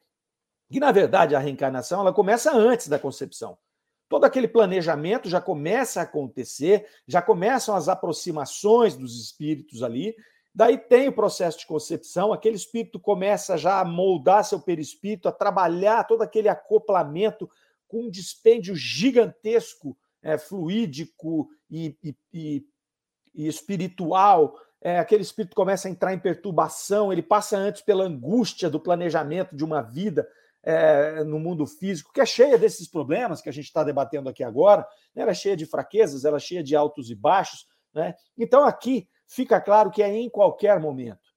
[0.70, 3.58] que, na verdade, a reencarnação ela começa antes da concepção.
[4.08, 10.14] Todo aquele planejamento já começa a acontecer, já começam as aproximações dos espíritos ali,
[10.52, 15.32] Daí tem o processo de concepção, aquele espírito começa já a moldar seu perispírito, a
[15.32, 17.48] trabalhar todo aquele acoplamento
[17.86, 22.66] com um dispêndio gigantesco, é, fluídico e, e, e,
[23.32, 24.56] e espiritual.
[24.80, 29.54] É, aquele espírito começa a entrar em perturbação, ele passa antes pela angústia do planejamento
[29.54, 30.28] de uma vida
[30.62, 34.44] é, no mundo físico, que é cheia desses problemas que a gente está debatendo aqui
[34.44, 35.22] agora, né?
[35.22, 37.66] ela é cheia de fraquezas, ela é cheia de altos e baixos.
[37.94, 38.14] Né?
[38.36, 41.30] Então, aqui, fica claro que é em qualquer momento.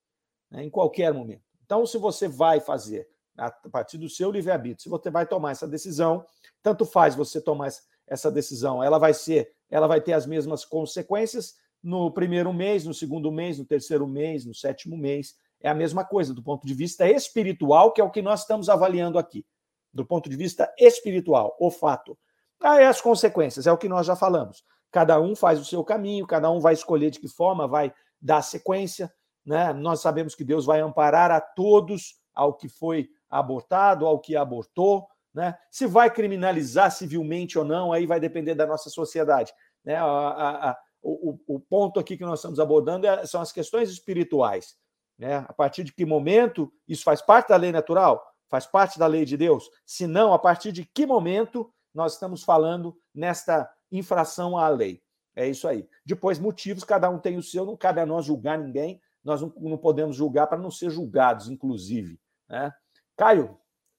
[0.52, 0.64] Né?
[0.64, 1.44] Em qualquer momento.
[1.66, 3.08] Então, se você vai fazer,
[3.38, 6.26] a partir do seu livre-arbítrio, se você vai tomar essa decisão,
[6.62, 7.70] tanto faz você tomar
[8.06, 12.94] essa decisão, ela vai ser, ela vai ter as mesmas consequências no primeiro mês, no
[12.94, 15.36] segundo mês, no terceiro mês, no sétimo mês.
[15.64, 18.68] É a mesma coisa do ponto de vista espiritual, que é o que nós estamos
[18.68, 19.46] avaliando aqui.
[19.94, 22.18] Do ponto de vista espiritual, o fato.
[22.62, 24.64] Aí as consequências, é o que nós já falamos.
[24.92, 28.42] Cada um faz o seu caminho, cada um vai escolher de que forma vai dar
[28.42, 29.12] sequência.
[29.46, 29.74] Né?
[29.74, 35.08] Nós sabemos que Deus vai amparar a todos ao que foi abortado, ao que abortou.
[35.34, 35.58] Né?
[35.72, 39.52] Se vai criminalizar civilmente ou não, aí vai depender da nossa sociedade.
[39.84, 39.96] Né?
[39.96, 43.90] A, a, a, o, o, ponto aqui que nós estamos abordando é, são as questões
[43.90, 44.76] espirituais.
[45.18, 45.38] Né?
[45.38, 48.26] A partir de que momento isso faz parte da lei natural?
[48.50, 49.70] Faz parte da lei de Deus?
[49.86, 55.02] Se não, a partir de que momento nós estamos falando nesta infração à lei.
[55.36, 55.88] É isso aí.
[56.06, 59.54] Depois, motivos, cada um tem o seu, não cabe a nós julgar ninguém, nós não,
[59.58, 62.20] não podemos julgar para não ser julgados, inclusive.
[62.50, 62.72] Né?
[63.16, 63.58] Caio,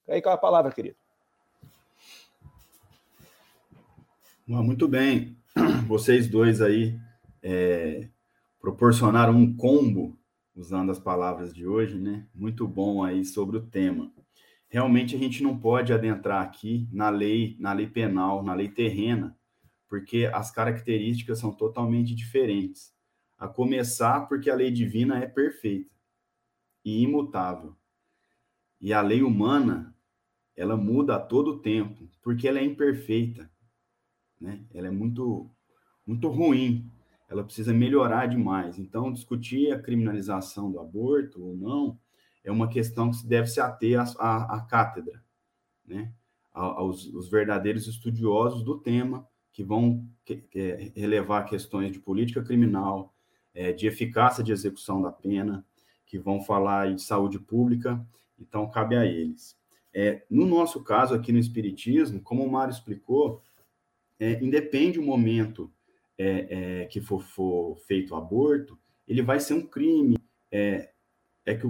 [0.09, 0.97] aí qual é a palavra, querido?
[4.47, 5.37] Muito bem.
[5.89, 6.99] Vocês dois aí
[7.43, 8.09] é,
[8.61, 10.17] proporcionaram um combo,
[10.55, 12.27] usando as palavras de hoje, né?
[12.35, 14.13] Muito bom aí sobre o tema.
[14.69, 19.37] Realmente a gente não pode adentrar aqui na lei, na lei penal, na lei terrena,
[19.89, 22.93] porque as características são totalmente diferentes.
[23.39, 25.95] A começar porque a lei divina é perfeita
[26.85, 27.77] e imutável.
[28.81, 29.97] E a lei humana,
[30.57, 33.51] ela muda a todo tempo, porque ela é imperfeita,
[34.41, 34.65] né?
[34.73, 35.51] Ela é muito
[36.07, 36.91] muito ruim.
[37.35, 38.79] Ela precisa melhorar demais.
[38.79, 41.99] Então, discutir a criminalização do aborto ou não
[42.43, 45.23] é uma questão que se deve se ater à, à, à cátedra,
[45.87, 46.13] né?
[46.53, 50.07] aos, aos verdadeiros estudiosos do tema que vão
[50.55, 53.15] é, relevar questões de política criminal,
[53.55, 55.75] é, de eficácia de execução da pena, que
[56.15, 58.01] que vão falar de saúde pública,
[58.39, 59.59] então cabe a eles.
[59.93, 63.43] É, no nosso caso aqui no Espiritismo, como o Mário explicou,
[64.21, 65.73] é, independe o momento
[66.19, 70.17] é, é, que for, for, feito aborto, ele vai ser um crime
[70.51, 70.91] é,
[71.45, 71.67] é que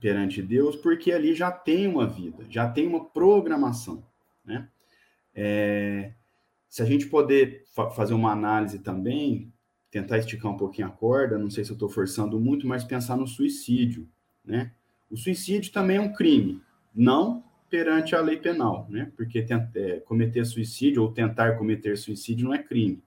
[0.00, 4.04] perante Deus, porque ali já tem uma vida, já tem uma programação,
[4.44, 4.68] né?
[5.34, 6.12] É,
[6.68, 9.52] se a gente poder fa fazer uma análise também,
[9.90, 13.16] tentar esticar um pouquinho a corda, não sei se eu estou forçando muito, mas pensar
[13.16, 14.06] no suicídio,
[14.44, 14.72] né?
[15.10, 16.60] O suicídio também é um crime,
[16.94, 19.10] não perante a lei penal, né?
[19.16, 23.02] Porque é, cometer suicídio ou tentar cometer suicídio não é crime,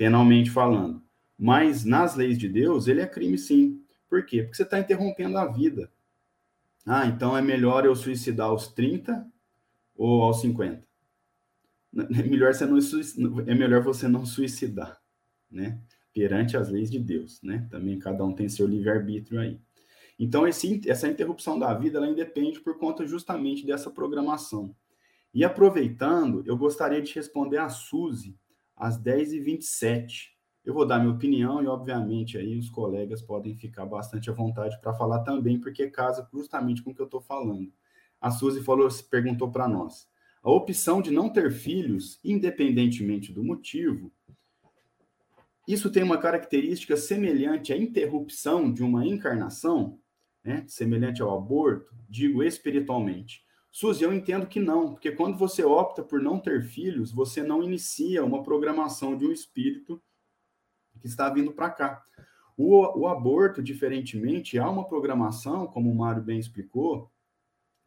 [0.00, 1.02] penalmente falando.
[1.38, 3.84] Mas nas leis de Deus, ele é crime sim.
[4.08, 4.44] Por quê?
[4.44, 5.92] Porque você está interrompendo a vida.
[6.86, 9.30] Ah, então é melhor eu suicidar aos 30
[9.94, 10.88] ou aos 50?
[12.16, 12.78] É melhor você não
[13.40, 14.98] é melhor você não suicidar,
[15.50, 15.78] né?
[16.14, 17.68] Perante as leis de Deus, né?
[17.70, 19.60] Também cada um tem seu livre-arbítrio aí.
[20.18, 24.74] Então, esse, essa interrupção da vida, ela independe por conta justamente dessa programação.
[25.34, 28.38] E aproveitando, eu gostaria de responder a Suzy
[28.80, 30.30] às 10h27.
[30.64, 34.80] Eu vou dar minha opinião e, obviamente, aí os colegas podem ficar bastante à vontade
[34.80, 37.72] para falar também, porque casa justamente com o que eu estou falando.
[38.20, 40.08] A Suzy falou, perguntou para nós.
[40.42, 44.10] A opção de não ter filhos, independentemente do motivo,
[45.68, 50.00] isso tem uma característica semelhante à interrupção de uma encarnação?
[50.44, 53.44] né, semelhante ao aborto, digo espiritualmente.
[53.70, 57.62] Suzy, eu entendo que não, porque quando você opta por não ter filhos, você não
[57.62, 60.02] inicia uma programação de um espírito
[61.00, 62.04] que está vindo para cá.
[62.56, 67.10] O, o, aborto, diferentemente, há uma programação, como o Mário bem explicou,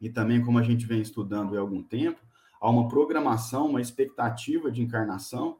[0.00, 2.20] e também como a gente vem estudando há algum tempo,
[2.60, 5.58] há uma programação, uma expectativa de encarnação,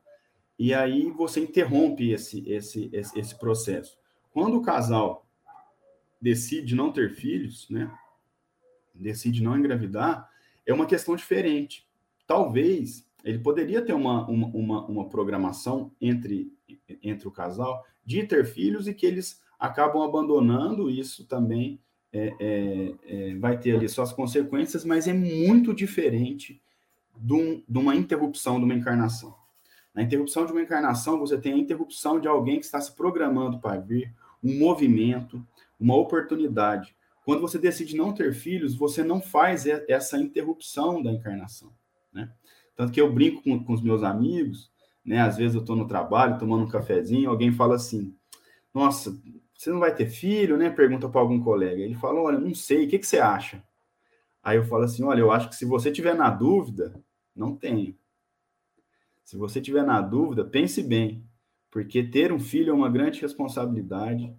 [0.58, 3.96] e aí você interrompe esse, esse, esse, esse processo.
[4.32, 5.26] Quando o casal
[6.20, 7.92] decide não ter filhos, né?
[8.94, 10.28] Decide não engravidar,
[10.64, 11.86] é uma questão diferente.
[12.26, 16.52] Talvez ele poderia ter uma, uma, uma, uma programação entre,
[17.02, 21.80] entre o casal de ter filhos e que eles acabam abandonando isso também
[22.12, 26.62] é, é, é, vai ter ali suas consequências, mas é muito diferente
[27.16, 29.34] de, um, de, uma interrupção de uma encarnação.
[29.92, 33.58] Na interrupção de uma encarnação, você tem a interrupção de alguém que está se programando
[33.58, 35.44] para vir, um movimento,
[35.78, 36.94] uma oportunidade.
[37.24, 41.72] Quando você decide não ter filhos, você não faz essa interrupção da encarnação,
[42.12, 42.30] né?
[42.76, 44.70] Tanto que eu brinco com, com os meus amigos,
[45.02, 45.20] né?
[45.20, 48.14] Às vezes eu estou no trabalho, tomando um cafezinho, alguém fala assim:
[48.74, 49.18] Nossa,
[49.56, 50.68] você não vai ter filho, né?
[50.68, 51.80] Pergunta para algum colega.
[51.80, 53.64] Ele fala: Olha, não sei, o que, que você acha?
[54.42, 57.02] Aí eu falo assim: Olha, eu acho que se você tiver na dúvida,
[57.34, 57.96] não tenho.
[59.24, 61.24] Se você tiver na dúvida, pense bem,
[61.70, 64.30] porque ter um filho é uma grande responsabilidade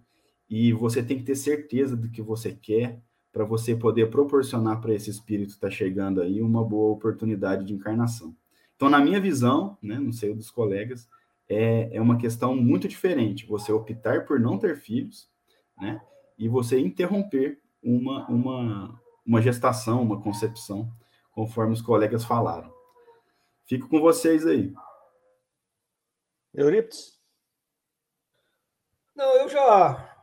[0.49, 4.93] e você tem que ter certeza do que você quer para você poder proporcionar para
[4.93, 8.35] esse espírito que está chegando aí uma boa oportunidade de encarnação.
[8.75, 11.09] Então, na minha visão, né, não sei dos colegas,
[11.49, 13.45] é, é uma questão muito diferente.
[13.47, 15.29] Você optar por não ter filhos,
[15.77, 16.01] né,
[16.37, 20.89] e você interromper uma, uma, uma gestação, uma concepção,
[21.31, 22.73] conforme os colegas falaram.
[23.65, 24.73] Fico com vocês aí.
[26.53, 27.19] Euripides?
[29.13, 30.14] Não, eu já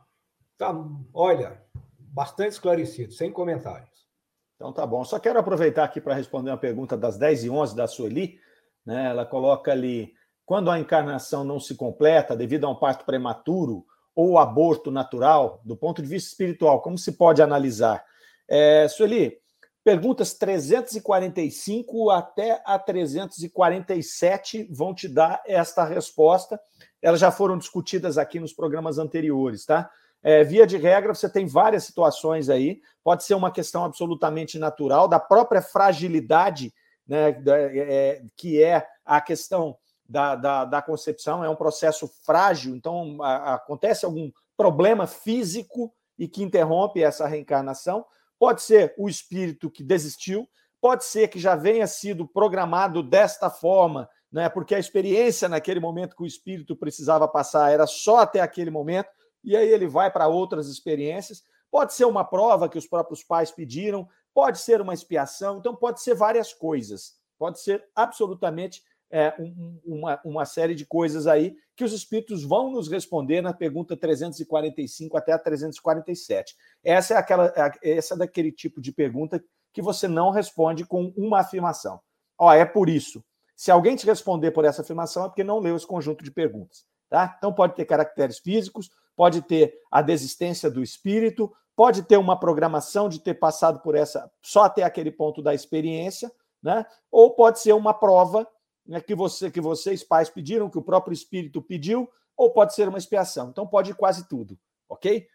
[0.62, 0.72] Tá,
[1.12, 1.60] olha,
[1.98, 4.06] bastante esclarecido, sem comentários.
[4.54, 5.04] Então tá bom.
[5.04, 8.38] Só quero aproveitar aqui para responder uma pergunta das 10 e 11 da Sueli.
[8.86, 9.10] Né?
[9.10, 10.14] Ela coloca ali:
[10.46, 15.76] quando a encarnação não se completa devido a um parto prematuro ou aborto natural, do
[15.76, 18.04] ponto de vista espiritual, como se pode analisar?
[18.48, 19.36] É, Sueli,
[19.82, 26.60] perguntas 345 até a 347 vão te dar esta resposta.
[27.02, 29.90] Elas já foram discutidas aqui nos programas anteriores, tá?
[30.22, 32.80] É, via de regra, você tem várias situações aí.
[33.02, 36.72] Pode ser uma questão absolutamente natural, da própria fragilidade,
[37.06, 39.76] né, da, é, que é a questão
[40.08, 46.28] da, da, da, concepção, é um processo frágil, então a, acontece algum problema físico e
[46.28, 48.04] que interrompe essa reencarnação.
[48.38, 50.46] Pode ser o espírito que desistiu,
[50.80, 56.14] pode ser que já venha sido programado desta forma, né, porque a experiência naquele momento
[56.14, 59.08] que o espírito precisava passar era só até aquele momento
[59.44, 61.42] e aí ele vai para outras experiências.
[61.70, 66.02] Pode ser uma prova que os próprios pais pediram, pode ser uma expiação, então pode
[66.02, 67.14] ser várias coisas.
[67.38, 72.70] Pode ser absolutamente é, um, uma, uma série de coisas aí que os espíritos vão
[72.70, 76.56] nos responder na pergunta 345 até a 347.
[76.82, 81.12] Essa é aquela, é, essa é daquele tipo de pergunta que você não responde com
[81.16, 82.00] uma afirmação.
[82.38, 83.24] Ó, é por isso.
[83.54, 86.84] Se alguém te responder por essa afirmação, é porque não leu esse conjunto de perguntas.
[87.08, 87.34] Tá?
[87.36, 93.08] Então pode ter caracteres físicos, pode ter a desistência do espírito, pode ter uma programação
[93.08, 96.30] de ter passado por essa, só até aquele ponto da experiência,
[96.62, 96.86] né?
[97.10, 98.46] Ou pode ser uma prova
[98.86, 102.88] né, que, você, que vocês, pais, pediram, que o próprio Espírito pediu, ou pode ser
[102.88, 103.48] uma expiação.
[103.50, 104.58] Então pode quase tudo,
[104.88, 105.26] ok?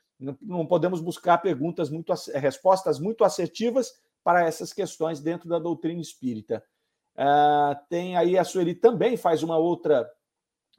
[0.41, 6.63] Não, podemos buscar perguntas muito respostas muito assertivas para essas questões dentro da doutrina espírita.
[7.15, 10.09] Uh, tem aí a Sueli também faz uma outra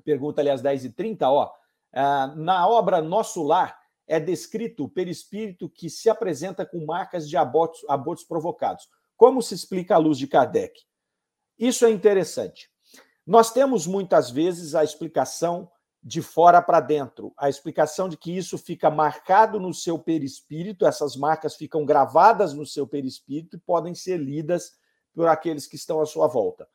[0.05, 1.53] pergunta, aliás, 10h30, ó.
[1.93, 7.37] Uh, na obra Nosso Lar, é descrito o perispírito que se apresenta com marcas de
[7.37, 8.89] abortos, abortos provocados.
[9.17, 10.81] Como se explica à luz de Kardec?
[11.59, 12.71] Isso é interessante.
[13.27, 15.71] Nós temos muitas vezes a explicação
[16.03, 21.17] de fora para dentro, a explicação de que isso fica marcado no seu perispírito, essas
[21.17, 24.79] marcas ficam gravadas no seu perispírito e podem ser lidas
[25.13, 26.69] por aqueles que estão à sua volta.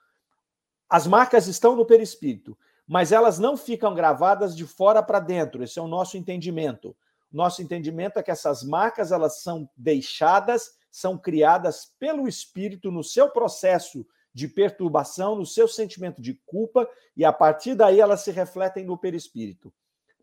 [0.89, 2.57] As marcas estão no perispírito,
[2.88, 5.63] mas elas não ficam gravadas de fora para dentro.
[5.63, 6.95] Esse é o nosso entendimento.
[7.31, 13.29] Nosso entendimento é que essas marcas elas são deixadas, são criadas pelo espírito no seu
[13.29, 18.86] processo de perturbação, no seu sentimento de culpa e a partir daí elas se refletem
[18.86, 19.73] no perispírito.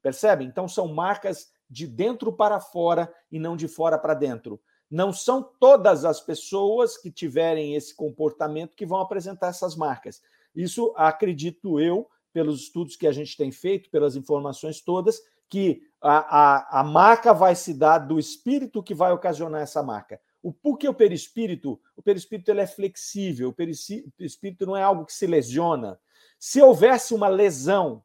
[0.03, 0.45] Percebe?
[0.45, 4.61] Então são marcas de dentro para fora e não de fora para dentro.
[4.91, 10.21] Não são todas as pessoas que tiverem esse comportamento que vão apresentar essas marcas.
[10.55, 16.19] Isso acredito eu, pelos estudos que a gente tem feito, pelas informações todas, que a,
[16.19, 20.21] a, a marca vai se dar do espírito que vai ocasionar essa marca.
[20.43, 25.13] O porque o perispírito, o perispírito ele é flexível, o perispírito não é algo que
[25.13, 26.01] se lesiona.
[26.39, 28.03] Se houvesse uma lesão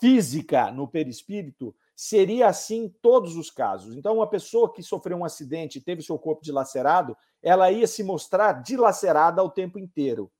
[0.00, 3.96] física no perispírito, seria assim em todos os casos.
[3.96, 8.02] Então, uma pessoa que sofreu um acidente e teve seu corpo dilacerado, ela ia se
[8.02, 10.30] mostrar dilacerada o tempo inteiro,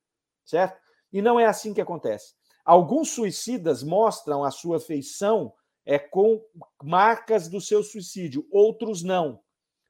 [0.45, 0.81] certo?
[1.12, 2.35] E não é assim que acontece.
[2.64, 5.52] Alguns suicidas mostram a sua feição
[5.84, 6.42] é com
[6.82, 9.40] marcas do seu suicídio, outros não.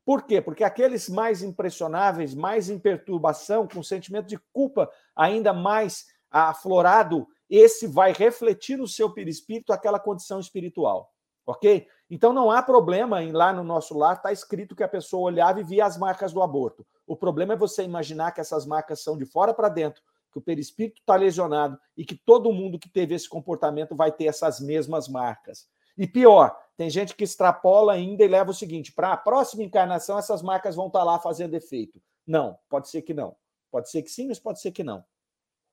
[0.04, 0.40] Por quê?
[0.40, 7.86] Porque aqueles mais impressionáveis, mais em perturbação, com sentimento de culpa ainda mais aflorado, esse
[7.86, 11.14] vai refletir no seu perispírito aquela condição espiritual
[11.46, 11.86] ok?
[12.10, 15.60] Então não há problema em lá no nosso lar está escrito que a pessoa olhava
[15.60, 16.86] e via as marcas do aborto.
[17.06, 20.02] O problema é você imaginar que essas marcas são de fora para dentro,
[20.34, 24.26] que o perispírito está lesionado e que todo mundo que teve esse comportamento vai ter
[24.26, 25.66] essas mesmas marcas.
[25.96, 30.18] E pior, tem gente que extrapola ainda e leva o seguinte: para a próxima encarnação,
[30.18, 32.02] essas marcas vão estar tá lá fazendo efeito.
[32.26, 33.36] Não, pode ser que não.
[33.70, 35.04] Pode ser que sim, mas pode ser que não.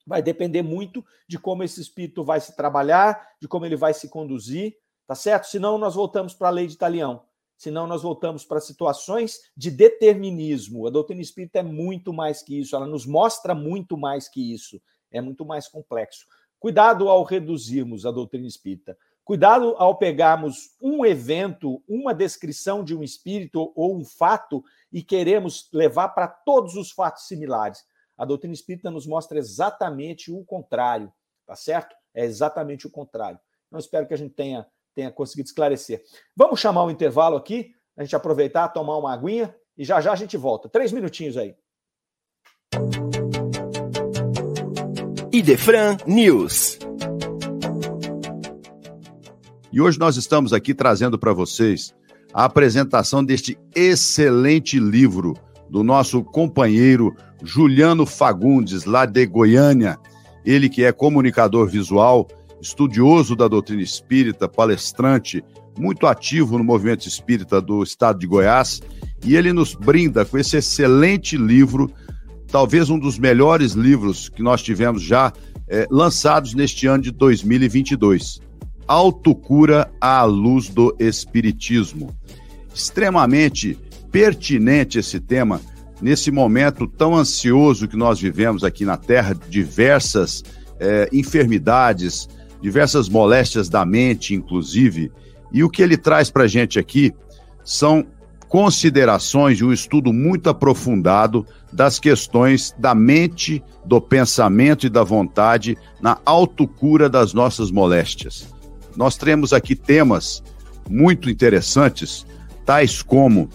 [0.05, 4.09] Vai depender muito de como esse espírito vai se trabalhar, de como ele vai se
[4.09, 4.76] conduzir,
[5.12, 5.47] Tá certo?
[5.47, 7.26] Senão nós voltamos para a lei de Italião.
[7.62, 10.88] Senão nós voltamos para situações de determinismo.
[10.88, 14.82] A doutrina espírita é muito mais que isso, ela nos mostra muito mais que isso.
[15.12, 16.26] É muito mais complexo.
[16.57, 18.97] Cuidado ao reduzirmos a doutrina espírita.
[19.24, 25.70] Cuidado ao pegarmos um evento, uma descrição de um espírito ou um fato e queremos
[25.72, 27.86] levar para todos os fatos similares.
[28.18, 31.14] A doutrina espírita nos mostra exatamente o contrário,
[31.45, 31.95] tá certo?
[32.12, 33.39] É exatamente o contrário.
[33.68, 36.01] Então, espero que a gente tenha tenha conseguido esclarecer.
[36.35, 40.15] Vamos chamar um intervalo aqui, a gente aproveitar, tomar uma aguinha e já já a
[40.15, 40.69] gente volta.
[40.69, 41.55] Três minutinhos aí.
[45.31, 46.77] Idefran News.
[49.71, 51.95] E hoje nós estamos aqui trazendo para vocês
[52.33, 55.33] a apresentação deste excelente livro
[55.69, 59.97] do nosso companheiro Juliano Fagundes, lá de Goiânia.
[60.45, 62.27] Ele que é comunicador visual
[62.62, 65.43] estudioso da doutrina espírita, palestrante,
[65.78, 68.82] muito ativo no movimento espírita do estado de Goiás,
[69.24, 71.91] e ele nos brinda com esse excelente livro,
[72.47, 75.34] talvez um dos melhores livros que nós tivemos já
[75.68, 78.41] é, lançados neste ano de 2022.
[78.88, 82.16] Autocura à luz do Espiritismo.
[82.74, 83.78] Extremamente
[84.12, 85.62] pertinente esse tema
[86.01, 90.43] nesse momento tão ansioso que nós vivemos aqui na Terra, diversas
[90.80, 92.28] é, enfermidades,
[92.62, 95.12] diversas moléstias da mente, inclusive.
[95.51, 97.14] E o que ele traz para a gente aqui
[97.64, 98.05] são
[98.47, 105.78] considerações de um estudo muito aprofundado das questões da mente, do pensamento e da vontade
[106.01, 108.47] na autocura das nossas moléstias.
[108.95, 110.43] Nós temos aqui temas
[110.89, 112.26] muito interessantes,
[112.66, 113.49] tais como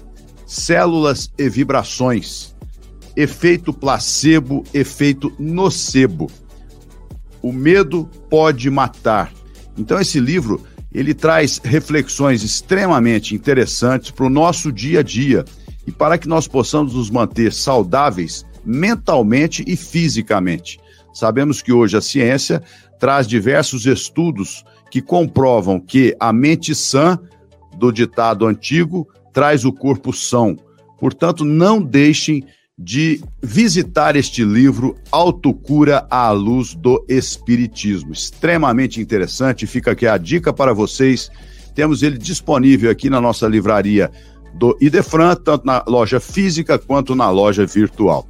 [0.47, 2.57] células e vibrações,
[3.15, 6.29] efeito placebo, efeito nocebo
[7.47, 9.32] o medo pode matar.
[9.78, 15.44] Então esse livro ele traz reflexões extremamente interessantes para o nosso dia a dia
[15.86, 20.80] e para que nós possamos nos manter saudáveis mentalmente e fisicamente.
[21.14, 22.61] Sabemos que hoje a ciência
[22.99, 27.16] traz diversos estudos que comprovam que a mente sã
[27.76, 30.57] do ditado antigo, traz o corpo são.
[30.99, 32.44] Portanto, não deixem
[32.79, 38.12] de visitar este livro Autocura à Luz do Espiritismo.
[38.12, 41.31] Extremamente interessante, fica aqui a dica para vocês.
[41.74, 44.11] Temos ele disponível aqui na nossa livraria
[44.55, 48.29] do Idefran, tanto na loja física quanto na loja virtual.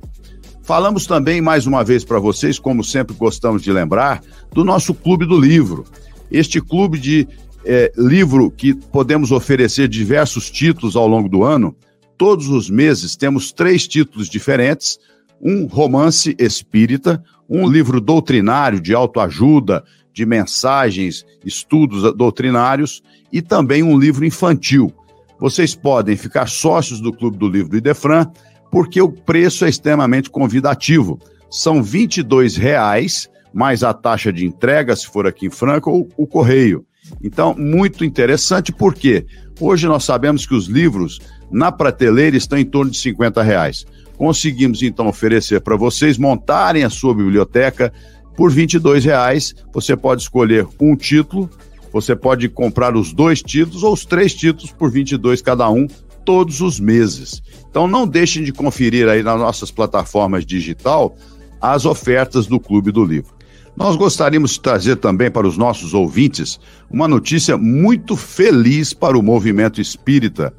[0.63, 4.23] Falamos também, mais uma vez para vocês, como sempre gostamos de lembrar,
[4.53, 5.85] do nosso Clube do Livro.
[6.31, 7.27] Este clube de
[7.65, 11.75] é, livro que podemos oferecer diversos títulos ao longo do ano,
[12.17, 14.99] todos os meses temos três títulos diferentes:
[15.41, 23.03] um romance espírita, um livro doutrinário de autoajuda, de mensagens, estudos doutrinários
[23.33, 24.93] e também um livro infantil.
[25.39, 28.27] Vocês podem ficar sócios do Clube do Livro do Idefran,
[28.71, 31.21] porque o preço é extremamente convidativo.
[31.51, 36.27] São 22 reais, mais a taxa de entrega, se for aqui em Franca, ou o
[36.27, 36.85] correio.
[37.23, 39.27] Então, muito interessante, porque
[39.61, 41.21] hoje nós sabemos que os livros
[41.51, 43.87] na prateleira estão em torno de 50 reais.
[44.17, 47.93] Conseguimos então oferecer para vocês montarem a sua biblioteca
[48.37, 49.55] por 22 reais.
[49.73, 51.51] Você pode escolher um título,
[51.93, 55.87] você pode comprar os dois títulos ou os três títulos por 22 cada um
[56.25, 57.43] todos os meses.
[57.71, 61.17] Então não deixem de conferir aí nas nossas plataformas digital
[61.61, 63.35] as ofertas do Clube do Livro.
[63.77, 66.59] Nós gostaríamos de trazer também para os nossos ouvintes
[66.91, 70.53] uma notícia muito feliz para o movimento espírita.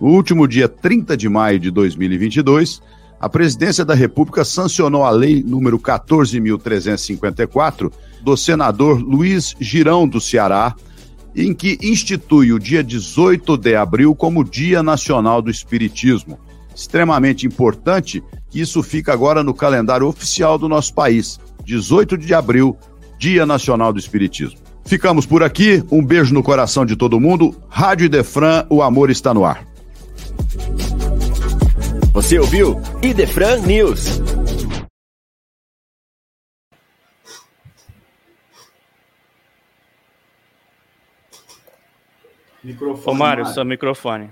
[0.00, 2.80] No último dia 30 de maio de 2022,
[3.22, 10.74] a Presidência da República sancionou a lei número 14.354 do senador Luiz Girão do Ceará,
[11.34, 16.38] em que institui o dia 18 de abril como Dia Nacional do Espiritismo.
[16.74, 21.38] Extremamente importante que isso fica agora no calendário oficial do nosso país.
[21.64, 22.76] 18 de abril,
[23.18, 24.58] Dia Nacional do Espiritismo.
[24.84, 27.54] Ficamos por aqui, um beijo no coração de todo mundo.
[27.68, 29.71] Rádio Idefran, o amor está no ar.
[32.12, 34.20] Você ouviu Idefran News.
[42.62, 43.06] Microfone.
[43.06, 44.30] Ô, Mário, seu microfone.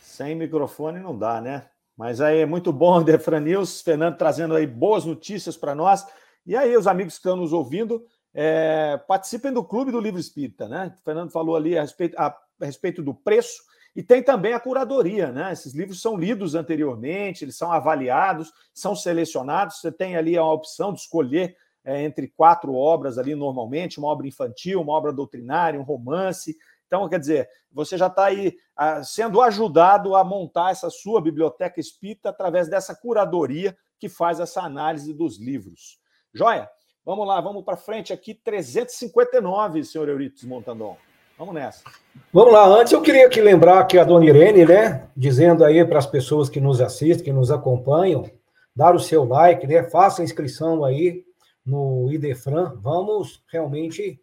[0.00, 1.66] Sem microfone não dá, né?
[1.94, 6.06] Mas aí é muito bom, Defran News, Fernando trazendo aí boas notícias para nós.
[6.46, 8.02] E aí, os amigos que estão nos ouvindo,
[8.32, 10.96] é, participem do Clube do Livro Espírita, né?
[10.98, 13.67] O Fernando falou ali a respeito, a, a respeito do preço
[13.98, 15.52] e tem também a curadoria, né?
[15.52, 19.80] Esses livros são lidos anteriormente, eles são avaliados, são selecionados.
[19.80, 24.28] Você tem ali a opção de escolher é, entre quatro obras ali normalmente, uma obra
[24.28, 26.56] infantil, uma obra doutrinária, um romance.
[26.86, 31.80] Então, quer dizer, você já está aí ah, sendo ajudado a montar essa sua biblioteca
[31.80, 35.98] espírita através dessa curadoria que faz essa análise dos livros.
[36.32, 36.70] Joia?
[37.04, 40.96] Vamos lá, vamos para frente aqui, 359, senhor Euritos Montandon.
[41.38, 41.84] Vamos nessa.
[42.32, 46.00] Vamos lá, antes eu queria aqui lembrar que a dona Irene, né, dizendo aí para
[46.00, 48.28] as pessoas que nos assistem, que nos acompanham,
[48.74, 51.24] dar o seu like, né, faça a inscrição aí
[51.64, 54.20] no Idefran, vamos realmente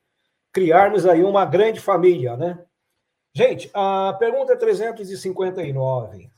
[0.51, 2.59] criarmos aí uma grande família, né?
[3.33, 6.29] Gente, a pergunta é 359.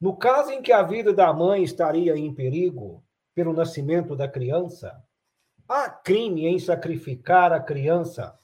[0.00, 3.02] No caso em que a vida da mãe estaria em perigo
[3.34, 5.02] pelo nascimento da criança,
[5.68, 8.34] há crime em sacrificar a criança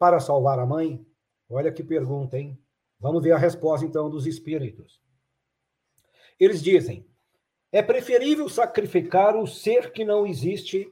[0.00, 1.06] para salvar a mãe?
[1.46, 2.58] Olha que pergunta, hein?
[2.98, 5.02] Vamos ver a resposta então dos espíritos.
[6.38, 7.06] Eles dizem:
[7.70, 10.90] é preferível sacrificar o ser que não existe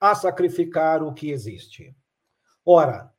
[0.00, 1.94] a sacrificar o que existe.
[2.64, 3.12] Ora,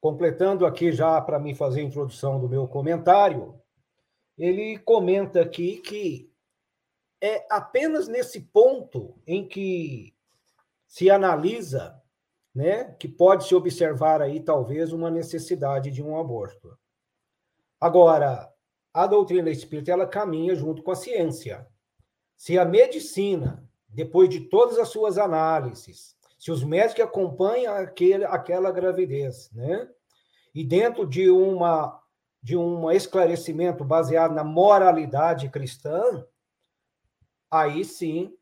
[0.00, 3.60] completando aqui já para mim fazer a introdução do meu comentário,
[4.36, 6.32] ele comenta aqui que
[7.20, 10.14] é apenas nesse ponto em que
[10.86, 12.00] se analisa,
[12.58, 16.76] né, que pode se observar aí talvez uma necessidade de um aborto.
[17.80, 18.52] Agora,
[18.92, 21.64] a doutrina espírita ela caminha junto com a ciência.
[22.36, 28.72] Se a medicina, depois de todas as suas análises, se os médicos acompanham aquele, aquela
[28.72, 29.88] gravidez, né?
[30.52, 32.02] E dentro de uma
[32.42, 36.26] de um esclarecimento baseado na moralidade cristã,
[37.48, 38.36] aí sim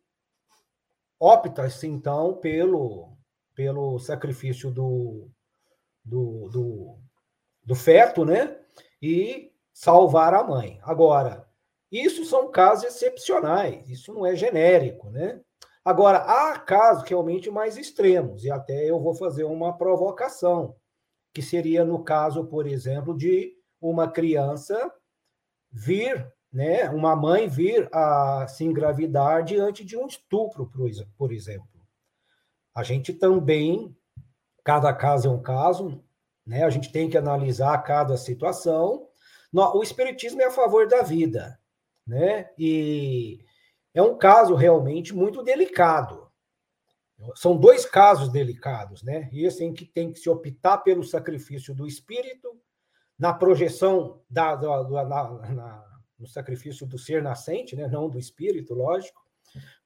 [1.18, 3.15] opta-se então pelo
[3.56, 5.28] pelo sacrifício do,
[6.04, 6.98] do, do,
[7.64, 8.56] do feto, né?
[9.02, 10.78] E salvar a mãe.
[10.82, 11.48] Agora,
[11.90, 15.40] isso são casos excepcionais, isso não é genérico, né?
[15.84, 20.76] Agora, há casos realmente mais extremos, e até eu vou fazer uma provocação,
[21.32, 24.92] que seria no caso, por exemplo, de uma criança
[25.70, 30.68] vir, né, uma mãe vir a se engravidar diante de um estupro,
[31.16, 31.75] por exemplo.
[32.76, 33.96] A gente também,
[34.62, 36.04] cada caso é um caso,
[36.46, 36.62] né?
[36.62, 39.08] A gente tem que analisar cada situação.
[39.50, 41.58] O espiritismo é a favor da vida,
[42.06, 42.50] né?
[42.58, 43.42] E
[43.94, 46.30] é um caso realmente muito delicado.
[47.34, 49.30] São dois casos delicados, né?
[49.32, 52.60] Esse em que tem que se optar pelo sacrifício do espírito,
[53.18, 57.88] na projeção da, da, da na, na, no sacrifício do ser nascente, né?
[57.88, 59.25] Não do espírito, lógico.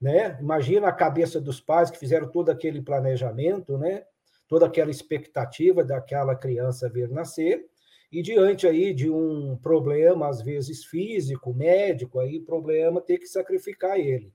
[0.00, 0.38] Né?
[0.40, 4.04] Imagina a cabeça dos pais que fizeram todo aquele planejamento, né?
[4.48, 7.64] toda aquela expectativa daquela criança ver nascer,
[8.10, 13.98] e diante aí de um problema, às vezes físico, médico, aí problema ter que sacrificar
[13.98, 14.34] ele.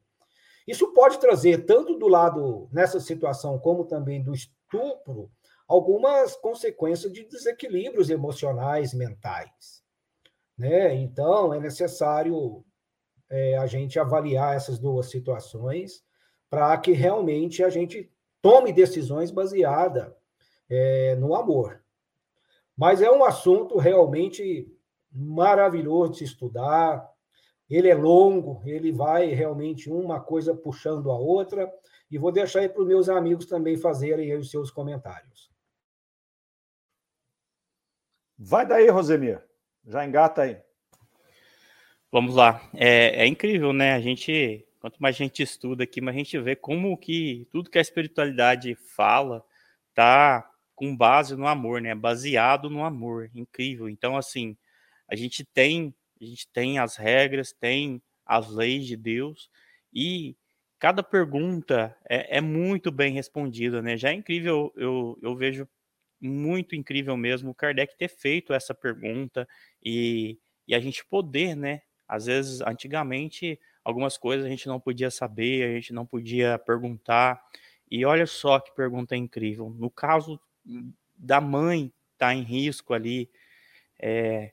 [0.66, 5.30] Isso pode trazer, tanto do lado nessa situação, como também do estupro,
[5.68, 9.84] algumas consequências de desequilíbrios emocionais, mentais.
[10.58, 10.96] Né?
[10.96, 12.64] Então, é necessário
[13.30, 16.04] é, a gente avaliar essas duas situações
[16.50, 18.12] para que realmente a gente
[18.42, 20.14] tome decisões baseadas
[20.70, 21.84] é, no amor.
[22.78, 24.72] Mas é um assunto realmente
[25.12, 27.10] maravilhoso de se estudar.
[27.70, 31.72] Ele é longo, ele vai realmente uma coisa puxando a outra.
[32.12, 35.52] E vou deixar aí para os meus amigos também fazerem os seus comentários.
[38.38, 39.44] Vai daí, Rosemir.
[39.86, 40.62] Já engata aí.
[42.16, 42.62] Vamos lá.
[42.74, 43.92] É, é incrível, né?
[43.92, 47.70] A gente Quanto mais a gente estuda aqui, mais a gente vê como que tudo
[47.70, 49.44] que a espiritualidade fala
[49.94, 51.94] tá com base no amor, né?
[51.94, 53.30] Baseado no amor.
[53.36, 53.90] Incrível.
[53.90, 54.56] Então, assim,
[55.10, 59.50] a gente tem, a gente tem as regras, tem as leis de Deus
[59.94, 60.38] e
[60.80, 63.98] cada pergunta é, é muito bem respondida, né?
[63.98, 65.68] Já é incrível, eu, eu vejo
[66.22, 69.46] muito incrível mesmo o Kardec ter feito essa pergunta
[69.84, 71.82] e, e a gente poder, né?
[72.08, 77.42] Às vezes, antigamente, algumas coisas a gente não podia saber, a gente não podia perguntar.
[77.90, 79.70] E olha só que pergunta incrível.
[79.70, 80.40] No caso
[81.18, 83.30] da mãe estar tá em risco ali,
[84.00, 84.52] é,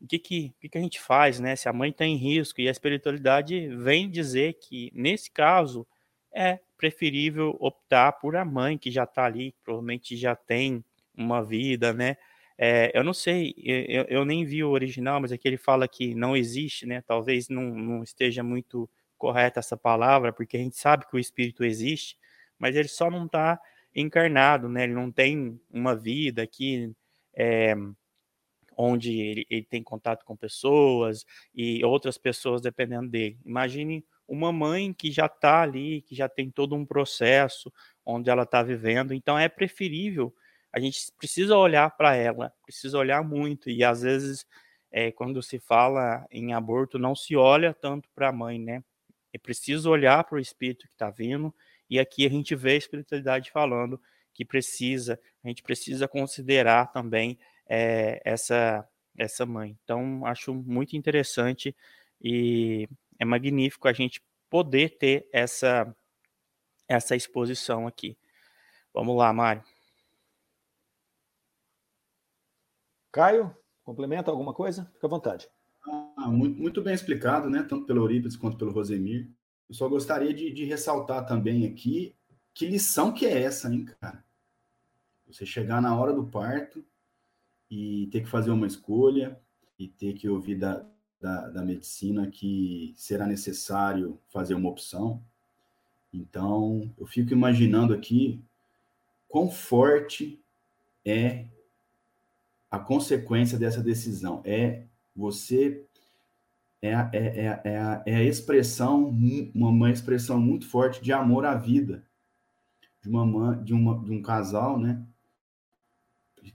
[0.00, 1.54] o que, que, que, a gente faz, né?
[1.54, 5.86] Se a mãe está em risco e a espiritualidade vem dizer que, nesse caso,
[6.34, 10.84] é preferível optar por a mãe que já está ali, provavelmente já tem
[11.16, 12.16] uma vida, né?
[12.64, 16.14] É, eu não sei, eu, eu, nem vi o original, mas aqui ele fala que
[16.14, 17.02] não existe, né?
[17.02, 18.88] Talvez não, não esteja muito
[19.18, 22.16] correta essa palavra, porque a gente sabe que o espírito existe,
[22.56, 23.60] mas ele só não está
[23.92, 24.84] encarnado, né?
[24.84, 26.94] Ele não tem uma vida aqui
[27.34, 27.74] é,
[28.76, 33.40] onde ele, ele, tem contato com pessoas e outras pessoas dependendo dele.
[33.44, 37.72] Imagine uma mãe que já está ali, que já tem todo um processo
[38.06, 40.32] onde ela está vivendo, então é preferível
[40.72, 43.68] a gente precisa olhar para ela, precisa olhar muito.
[43.68, 44.46] E às vezes,
[44.90, 48.82] é, quando se fala em aborto, não se olha tanto para a mãe, né?
[49.32, 51.54] É preciso olhar para o espírito que está vindo.
[51.88, 54.00] E aqui a gente vê a espiritualidade falando
[54.32, 59.76] que precisa, a gente precisa considerar também é, essa essa mãe.
[59.84, 61.76] Então, acho muito interessante
[62.20, 65.94] e é magnífico a gente poder ter essa
[66.88, 68.16] essa exposição aqui.
[68.94, 69.71] Vamos lá, Mário.
[73.12, 73.54] Caio,
[73.84, 74.90] complementa alguma coisa?
[74.94, 75.46] Fica à vontade.
[76.16, 77.62] Ah, muito, muito, bem explicado, né?
[77.62, 79.28] Tanto pelo Eurípides quanto pelo Rosemir.
[79.68, 82.14] Eu só gostaria de, de, ressaltar também aqui
[82.54, 84.24] que lição que é essa, hein, cara?
[85.26, 86.84] Você chegar na hora do parto
[87.70, 89.38] e ter que fazer uma escolha
[89.78, 90.84] e ter que ouvir da,
[91.20, 95.22] da, da medicina que será necessário fazer uma opção.
[96.12, 98.42] Então, eu fico imaginando aqui
[99.28, 100.38] quão forte
[101.04, 101.46] é
[102.72, 105.84] a consequência dessa decisão é você
[106.80, 109.04] é, é, é, é, a, é a expressão,
[109.54, 112.02] uma, uma expressão muito forte de amor à vida
[113.02, 115.04] de uma mãe, de, uma, de um casal, né?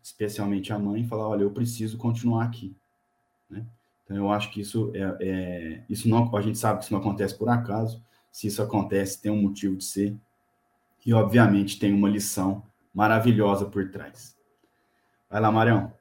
[0.02, 2.76] Especialmente a mãe, falar, olha, eu preciso continuar aqui,
[3.48, 3.66] né?
[4.04, 7.00] Então eu acho que isso é, é, isso não, a gente sabe que isso não
[7.00, 8.04] acontece por acaso.
[8.32, 10.18] Se isso acontece, tem um motivo de ser
[11.06, 12.64] e obviamente tem uma lição
[12.94, 14.36] maravilhosa por trás.
[15.30, 15.94] Vai lá, Marião.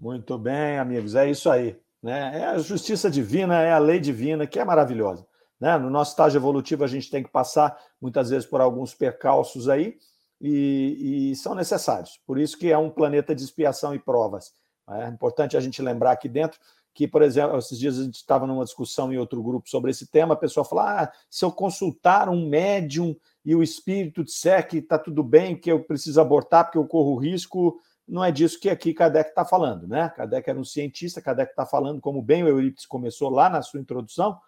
[0.00, 1.78] Muito bem, amigos, é isso aí.
[2.02, 2.40] Né?
[2.40, 5.26] É a justiça divina, é a lei divina, que é maravilhosa.
[5.60, 5.76] Né?
[5.76, 9.98] No nosso estágio evolutivo, a gente tem que passar muitas vezes por alguns percalços aí,
[10.40, 12.18] e, e são necessários.
[12.26, 14.54] Por isso que é um planeta de expiação e provas.
[14.88, 16.58] É importante a gente lembrar aqui dentro
[16.94, 20.06] que, por exemplo, esses dias a gente estava numa discussão em outro grupo sobre esse
[20.06, 24.78] tema, a pessoa falou: ah, se eu consultar um médium e o espírito disser que
[24.78, 27.78] está tudo bem, que eu preciso abortar porque eu corro risco,
[28.10, 30.08] não é disso que aqui Kardec está falando, né?
[30.16, 33.80] Kardec era um cientista, Kardec está falando, como bem o Eurípides começou lá na sua
[33.80, 34.38] introdução,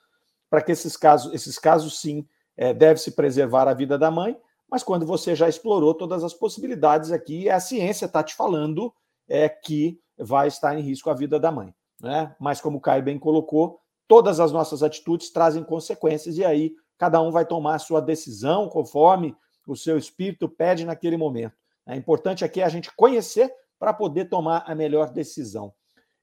[0.50, 4.36] para que esses casos, esses casos sim, é, deve-se preservar a vida da mãe,
[4.70, 8.92] mas quando você já explorou todas as possibilidades aqui, a ciência está te falando
[9.28, 11.74] é, que vai estar em risco a vida da mãe.
[12.00, 12.34] Né?
[12.40, 17.20] Mas, como o Caio bem colocou, todas as nossas atitudes trazem consequências, e aí cada
[17.20, 19.36] um vai tomar a sua decisão conforme
[19.66, 21.61] o seu espírito pede naquele momento.
[21.86, 25.72] É importante aqui a gente conhecer para poder tomar a melhor decisão.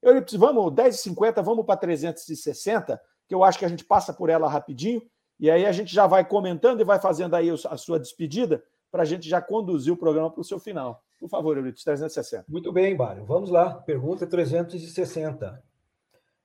[0.02, 4.48] Euripides, vamos, 10h50, vamos para 360, que eu acho que a gente passa por ela
[4.48, 5.02] rapidinho,
[5.38, 9.02] e aí a gente já vai comentando e vai fazendo aí a sua despedida, para
[9.02, 11.04] a gente já conduzir o programa para o seu final.
[11.18, 12.46] Por favor, Euripides, 360.
[12.48, 13.24] Muito bem, Mário.
[13.26, 13.74] Vamos lá.
[13.74, 15.62] Pergunta 360.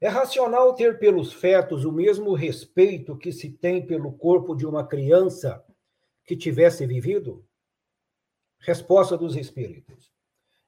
[0.01, 4.85] É racional ter pelos fetos o mesmo respeito que se tem pelo corpo de uma
[4.85, 5.63] criança
[6.25, 7.44] que tivesse vivido?
[8.59, 10.11] Resposta dos Espíritos.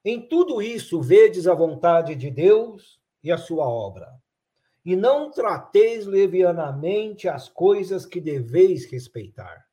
[0.04, 4.14] Em tudo isso, vedes a vontade de Deus e a sua obra.
[4.86, 9.68] E não trateis levianamente as coisas que deveis respeitar.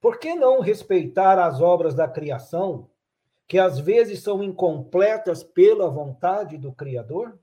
[0.00, 2.90] Por que não respeitar as obras da criação,
[3.46, 7.38] que às vezes são incompletas pela vontade do Criador?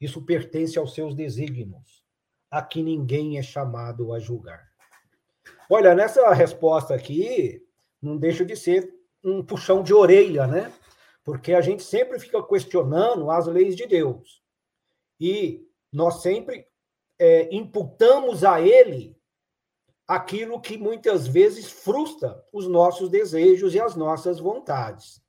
[0.00, 2.04] Isso pertence aos seus desígnios,
[2.50, 4.70] a que ninguém é chamado a julgar.
[5.70, 7.65] Olha, nessa resposta aqui,
[8.00, 10.72] não deixa de ser um puxão de orelha, né?
[11.24, 14.42] Porque a gente sempre fica questionando as leis de Deus.
[15.18, 16.66] E nós sempre
[17.18, 19.16] é, imputamos a ele
[20.06, 25.20] aquilo que muitas vezes frustra os nossos desejos e as nossas vontades.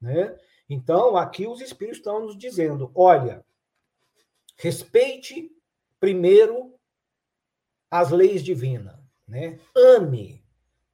[0.00, 0.36] Né?
[0.68, 3.44] Então, aqui os Espíritos estão nos dizendo: olha,
[4.56, 5.50] respeite
[5.98, 6.74] primeiro
[7.90, 9.58] as leis divinas, né?
[9.76, 10.41] ame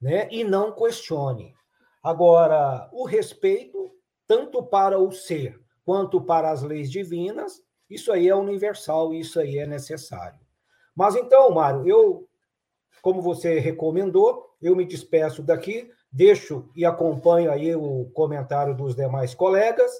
[0.01, 0.29] né?
[0.31, 1.55] e não questione.
[2.03, 3.91] Agora, o respeito
[4.27, 9.59] tanto para o ser quanto para as leis divinas, isso aí é universal, isso aí
[9.59, 10.39] é necessário.
[10.95, 12.29] Mas então, Mário, eu,
[13.01, 19.35] como você recomendou, eu me despeço daqui, deixo e acompanho aí o comentário dos demais
[19.35, 19.91] colegas.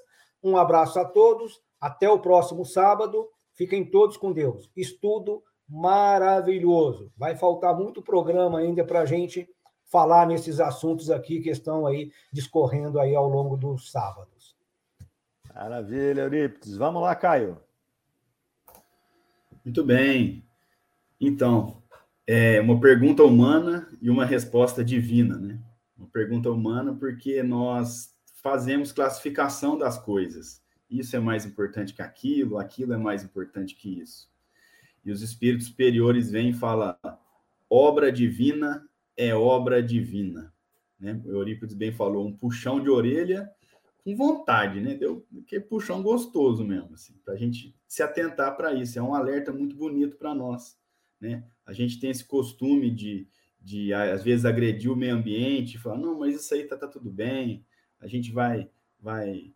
[0.43, 3.29] Um abraço a todos, até o próximo sábado.
[3.55, 4.71] Fiquem todos com Deus.
[4.77, 7.11] Estudo maravilhoso.
[7.17, 9.49] Vai faltar muito programa ainda para a gente
[9.89, 14.57] falar nesses assuntos aqui que estão aí discorrendo aí ao longo dos sábados.
[15.55, 16.77] Maravilha, Eurípides.
[16.77, 17.61] Vamos lá, Caio.
[19.65, 20.45] Muito bem.
[21.21, 21.83] Então,
[22.27, 25.59] é uma pergunta humana e uma resposta divina, né?
[25.97, 30.63] Uma pergunta humana porque nós fazemos classificação das coisas.
[30.89, 34.31] Isso é mais importante que aquilo, aquilo é mais importante que isso.
[35.05, 36.97] E os espíritos superiores vêm e falam:
[37.69, 38.88] obra divina
[39.19, 40.55] é obra divina.
[40.99, 41.21] Né?
[41.27, 43.51] O Eurípides bem falou, um puxão de orelha
[44.05, 44.95] com vontade, né?
[44.95, 48.99] Deu que puxão gostoso mesmo, assim, para a gente se atentar para isso.
[48.99, 50.79] É um alerta muito bonito para nós,
[51.21, 51.45] né?
[51.67, 53.29] A gente tem esse costume de,
[53.61, 57.11] de às vezes agredir o meio ambiente, falar não, mas isso aí tá, tá tudo
[57.11, 57.67] bem.
[58.01, 59.53] A gente vai, vai,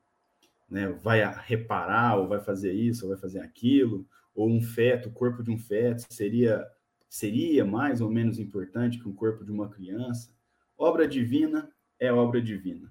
[0.68, 0.88] né?
[0.88, 4.06] Vai reparar ou vai fazer isso ou vai fazer aquilo.
[4.34, 6.66] Ou um feto, o corpo de um feto seria
[7.12, 10.34] seria mais ou menos importante que o corpo de uma criança.
[10.78, 12.90] Obra divina é obra divina.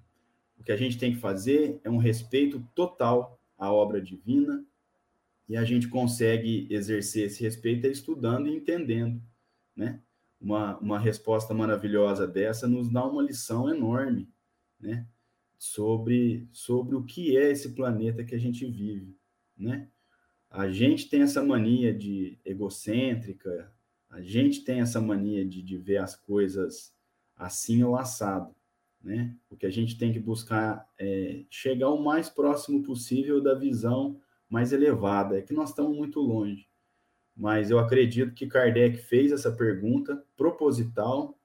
[0.56, 4.64] O que a gente tem que fazer é um respeito total à obra divina
[5.48, 9.20] e a gente consegue exercer esse respeito estudando e entendendo,
[9.74, 10.00] né?
[10.40, 14.28] Uma, uma resposta maravilhosa dessa nos dá uma lição enorme,
[14.78, 15.04] né?
[15.58, 19.16] Sobre, sobre o que é esse planeta que a gente vive,
[19.58, 19.88] né?
[20.48, 23.72] A gente tem essa mania de egocêntrica,
[24.12, 26.94] a gente tem essa mania de, de ver as coisas
[27.34, 28.54] assim ou assado,
[29.02, 29.34] né?
[29.50, 34.20] O que a gente tem que buscar é chegar o mais próximo possível da visão
[34.48, 35.38] mais elevada.
[35.38, 36.68] É que nós estamos muito longe.
[37.34, 41.38] Mas eu acredito que Kardec fez essa pergunta proposital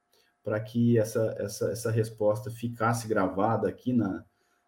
[0.44, 4.26] para que essa, essa, essa resposta ficasse gravada aqui na,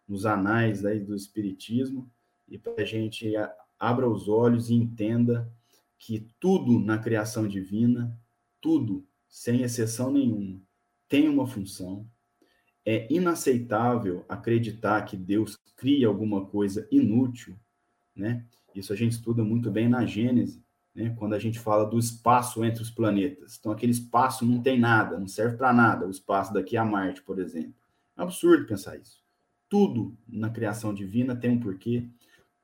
[0.08, 2.10] nos anais aí do Espiritismo
[2.48, 3.32] e para a gente
[3.78, 5.52] abra os olhos e entenda
[6.00, 8.18] que tudo na criação divina,
[8.58, 10.60] tudo, sem exceção nenhuma,
[11.06, 12.08] tem uma função.
[12.84, 17.54] É inaceitável acreditar que Deus cria alguma coisa inútil,
[18.16, 18.46] né?
[18.74, 21.14] Isso a gente estuda muito bem na Gênese, né?
[21.18, 23.58] Quando a gente fala do espaço entre os planetas.
[23.60, 27.22] Então, aquele espaço não tem nada, não serve para nada, o espaço daqui a Marte,
[27.22, 27.74] por exemplo.
[28.16, 29.22] É absurdo pensar isso.
[29.68, 32.08] Tudo na criação divina tem um porquê,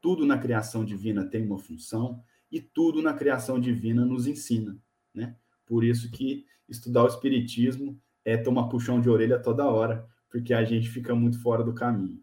[0.01, 4.79] tudo na criação divina tem uma função, e tudo na criação divina nos ensina,
[5.15, 5.37] né?
[5.67, 10.65] Por isso que estudar o espiritismo é tomar puxão de orelha toda hora, porque a
[10.65, 12.21] gente fica muito fora do caminho.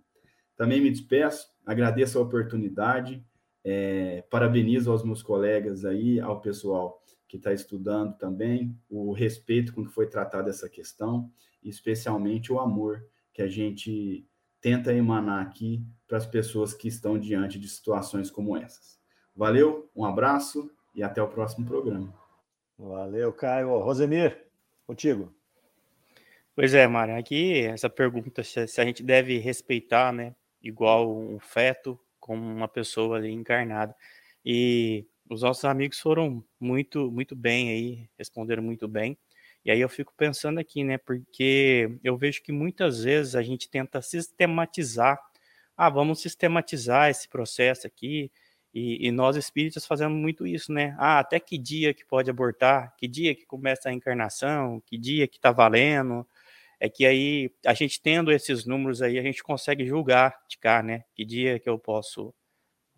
[0.56, 3.26] Também me despeço, agradeço a oportunidade,
[3.66, 9.86] É, parabenizo aos meus colegas aí, ao pessoal que está estudando também, o respeito com
[9.86, 11.32] que foi tratada essa questão,
[11.64, 14.28] e especialmente o amor que a gente
[14.60, 19.00] tenta emanar aqui para as pessoas que estão diante de situações como essas.
[19.36, 22.14] Valeu, um abraço e até o próximo programa.
[22.78, 23.80] Valeu, Caio.
[23.80, 24.46] Rosemir,
[24.86, 25.34] contigo.
[26.56, 32.00] Pois é, Mário, aqui essa pergunta se a gente deve respeitar, né, igual um feto
[32.20, 33.96] como uma pessoa ali encarnada.
[34.46, 39.18] E os nossos amigos foram muito muito bem aí, responderam muito bem.
[39.66, 43.70] E aí eu fico pensando aqui, né, porque eu vejo que muitas vezes a gente
[43.70, 45.20] tenta sistematizar,
[45.76, 48.32] ah, vamos sistematizar esse processo aqui,
[48.74, 50.96] e, e, nós espíritas fazemos muito isso, né?
[50.98, 52.96] Ah, até que dia que pode abortar?
[52.98, 54.82] Que dia que começa a encarnação?
[54.86, 56.28] Que dia que tá valendo?
[56.80, 60.82] É que aí, a gente tendo esses números aí, a gente consegue julgar de cá,
[60.82, 61.04] né?
[61.14, 62.34] Que dia que eu posso,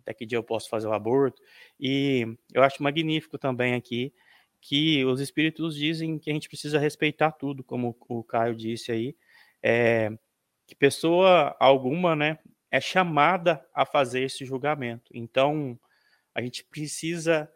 [0.00, 1.42] até que dia eu posso fazer o aborto.
[1.78, 4.14] E eu acho magnífico também aqui
[4.60, 9.14] que os espíritos dizem que a gente precisa respeitar tudo, como o Caio disse aí.
[9.62, 10.10] É,
[10.66, 12.38] que pessoa alguma, né,
[12.70, 15.10] é chamada a fazer esse julgamento.
[15.14, 15.78] Então,
[16.34, 17.50] a gente precisa.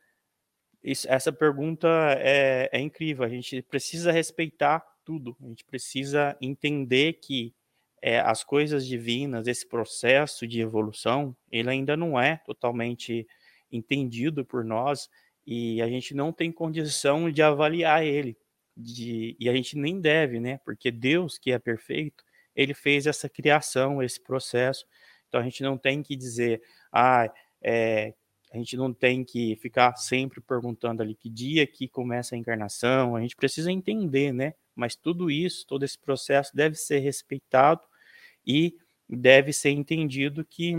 [0.82, 1.88] Isso, essa pergunta
[2.18, 3.24] é, é incrível.
[3.24, 5.36] A gente precisa respeitar tudo.
[5.42, 7.54] A gente precisa entender que
[8.00, 13.26] é, as coisas divinas, esse processo de evolução, ele ainda não é totalmente
[13.70, 15.08] entendido por nós
[15.46, 18.36] e a gente não tem condição de avaliar ele.
[18.76, 20.58] De, e a gente nem deve, né?
[20.64, 22.24] Porque Deus, que é perfeito,
[22.60, 24.84] ele fez essa criação, esse processo.
[25.28, 26.60] Então a gente não tem que dizer,
[26.92, 27.32] ah,
[27.62, 28.12] é,
[28.52, 33.16] a gente não tem que ficar sempre perguntando ali que dia que começa a encarnação,
[33.16, 34.54] a gente precisa entender, né?
[34.74, 37.80] Mas tudo isso, todo esse processo deve ser respeitado
[38.46, 38.76] e
[39.08, 40.74] deve ser entendido que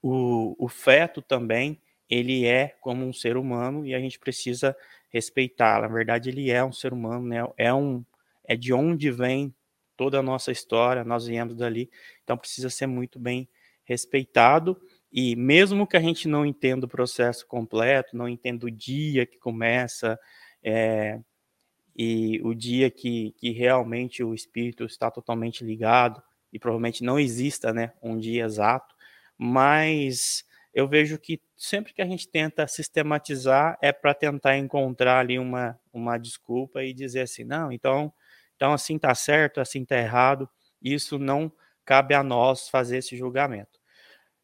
[0.00, 4.76] o, o feto também, ele é como um ser humano e a gente precisa
[5.10, 5.82] respeitar.
[5.82, 7.38] Na verdade, ele é um ser humano, né?
[7.56, 8.04] É um
[8.44, 9.54] é de onde vem
[9.98, 11.90] toda a nossa história, nós viemos dali,
[12.22, 13.48] então precisa ser muito bem
[13.84, 14.80] respeitado.
[15.12, 19.38] E mesmo que a gente não entenda o processo completo, não entenda o dia que
[19.38, 20.18] começa,
[20.62, 21.18] é,
[21.96, 26.22] e o dia que, que realmente o espírito está totalmente ligado,
[26.52, 28.94] e provavelmente não exista né, um dia exato,
[29.36, 35.38] mas eu vejo que sempre que a gente tenta sistematizar é para tentar encontrar ali
[35.40, 38.12] uma, uma desculpa e dizer assim, não, então
[38.58, 40.50] então, assim está certo, assim está errado.
[40.82, 41.50] Isso não
[41.84, 43.78] cabe a nós fazer esse julgamento.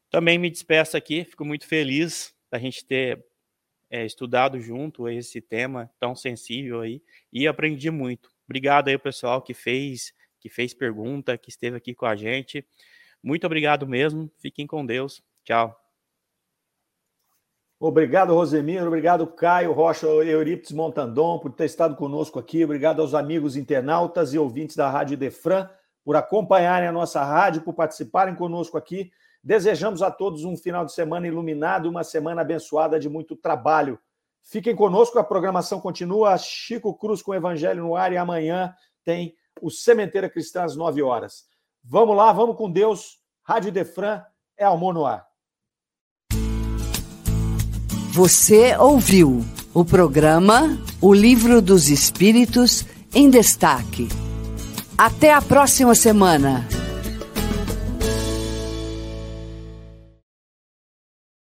[0.09, 3.27] Também me despeço aqui, fico muito feliz da gente ter
[3.91, 7.03] é, estudado junto esse tema tão sensível aí
[7.33, 8.31] e aprendi muito.
[8.45, 12.65] Obrigado aí, pessoal, que fez, que fez pergunta, que esteve aqui com a gente.
[13.21, 14.31] Muito obrigado mesmo.
[14.39, 15.21] Fiquem com Deus.
[15.43, 15.84] Tchau.
[17.87, 18.87] Obrigado, Rosemiro.
[18.87, 22.65] Obrigado, Caio Rocha Eurípides Montandon, por ter estado conosco aqui.
[22.65, 25.69] Obrigado aos amigos internautas e ouvintes da Rádio Defran
[26.03, 29.13] por acompanharem a nossa rádio, por participarem conosco aqui.
[29.43, 33.99] Desejamos a todos um final de semana iluminado, uma semana abençoada de muito trabalho.
[34.43, 36.39] Fiquem conosco, a programação continua.
[36.39, 38.75] Chico Cruz com o Evangelho no ar e amanhã
[39.05, 41.45] tem o Cementeira Cristã às 9 horas.
[41.83, 43.21] Vamos lá, vamos com Deus.
[43.43, 44.23] Rádio Defran
[44.57, 45.34] é amor no ar.
[48.15, 49.45] Você ouviu
[49.75, 54.09] o programa O Livro dos Espíritos em Destaque.
[54.97, 56.65] Até a próxima semana.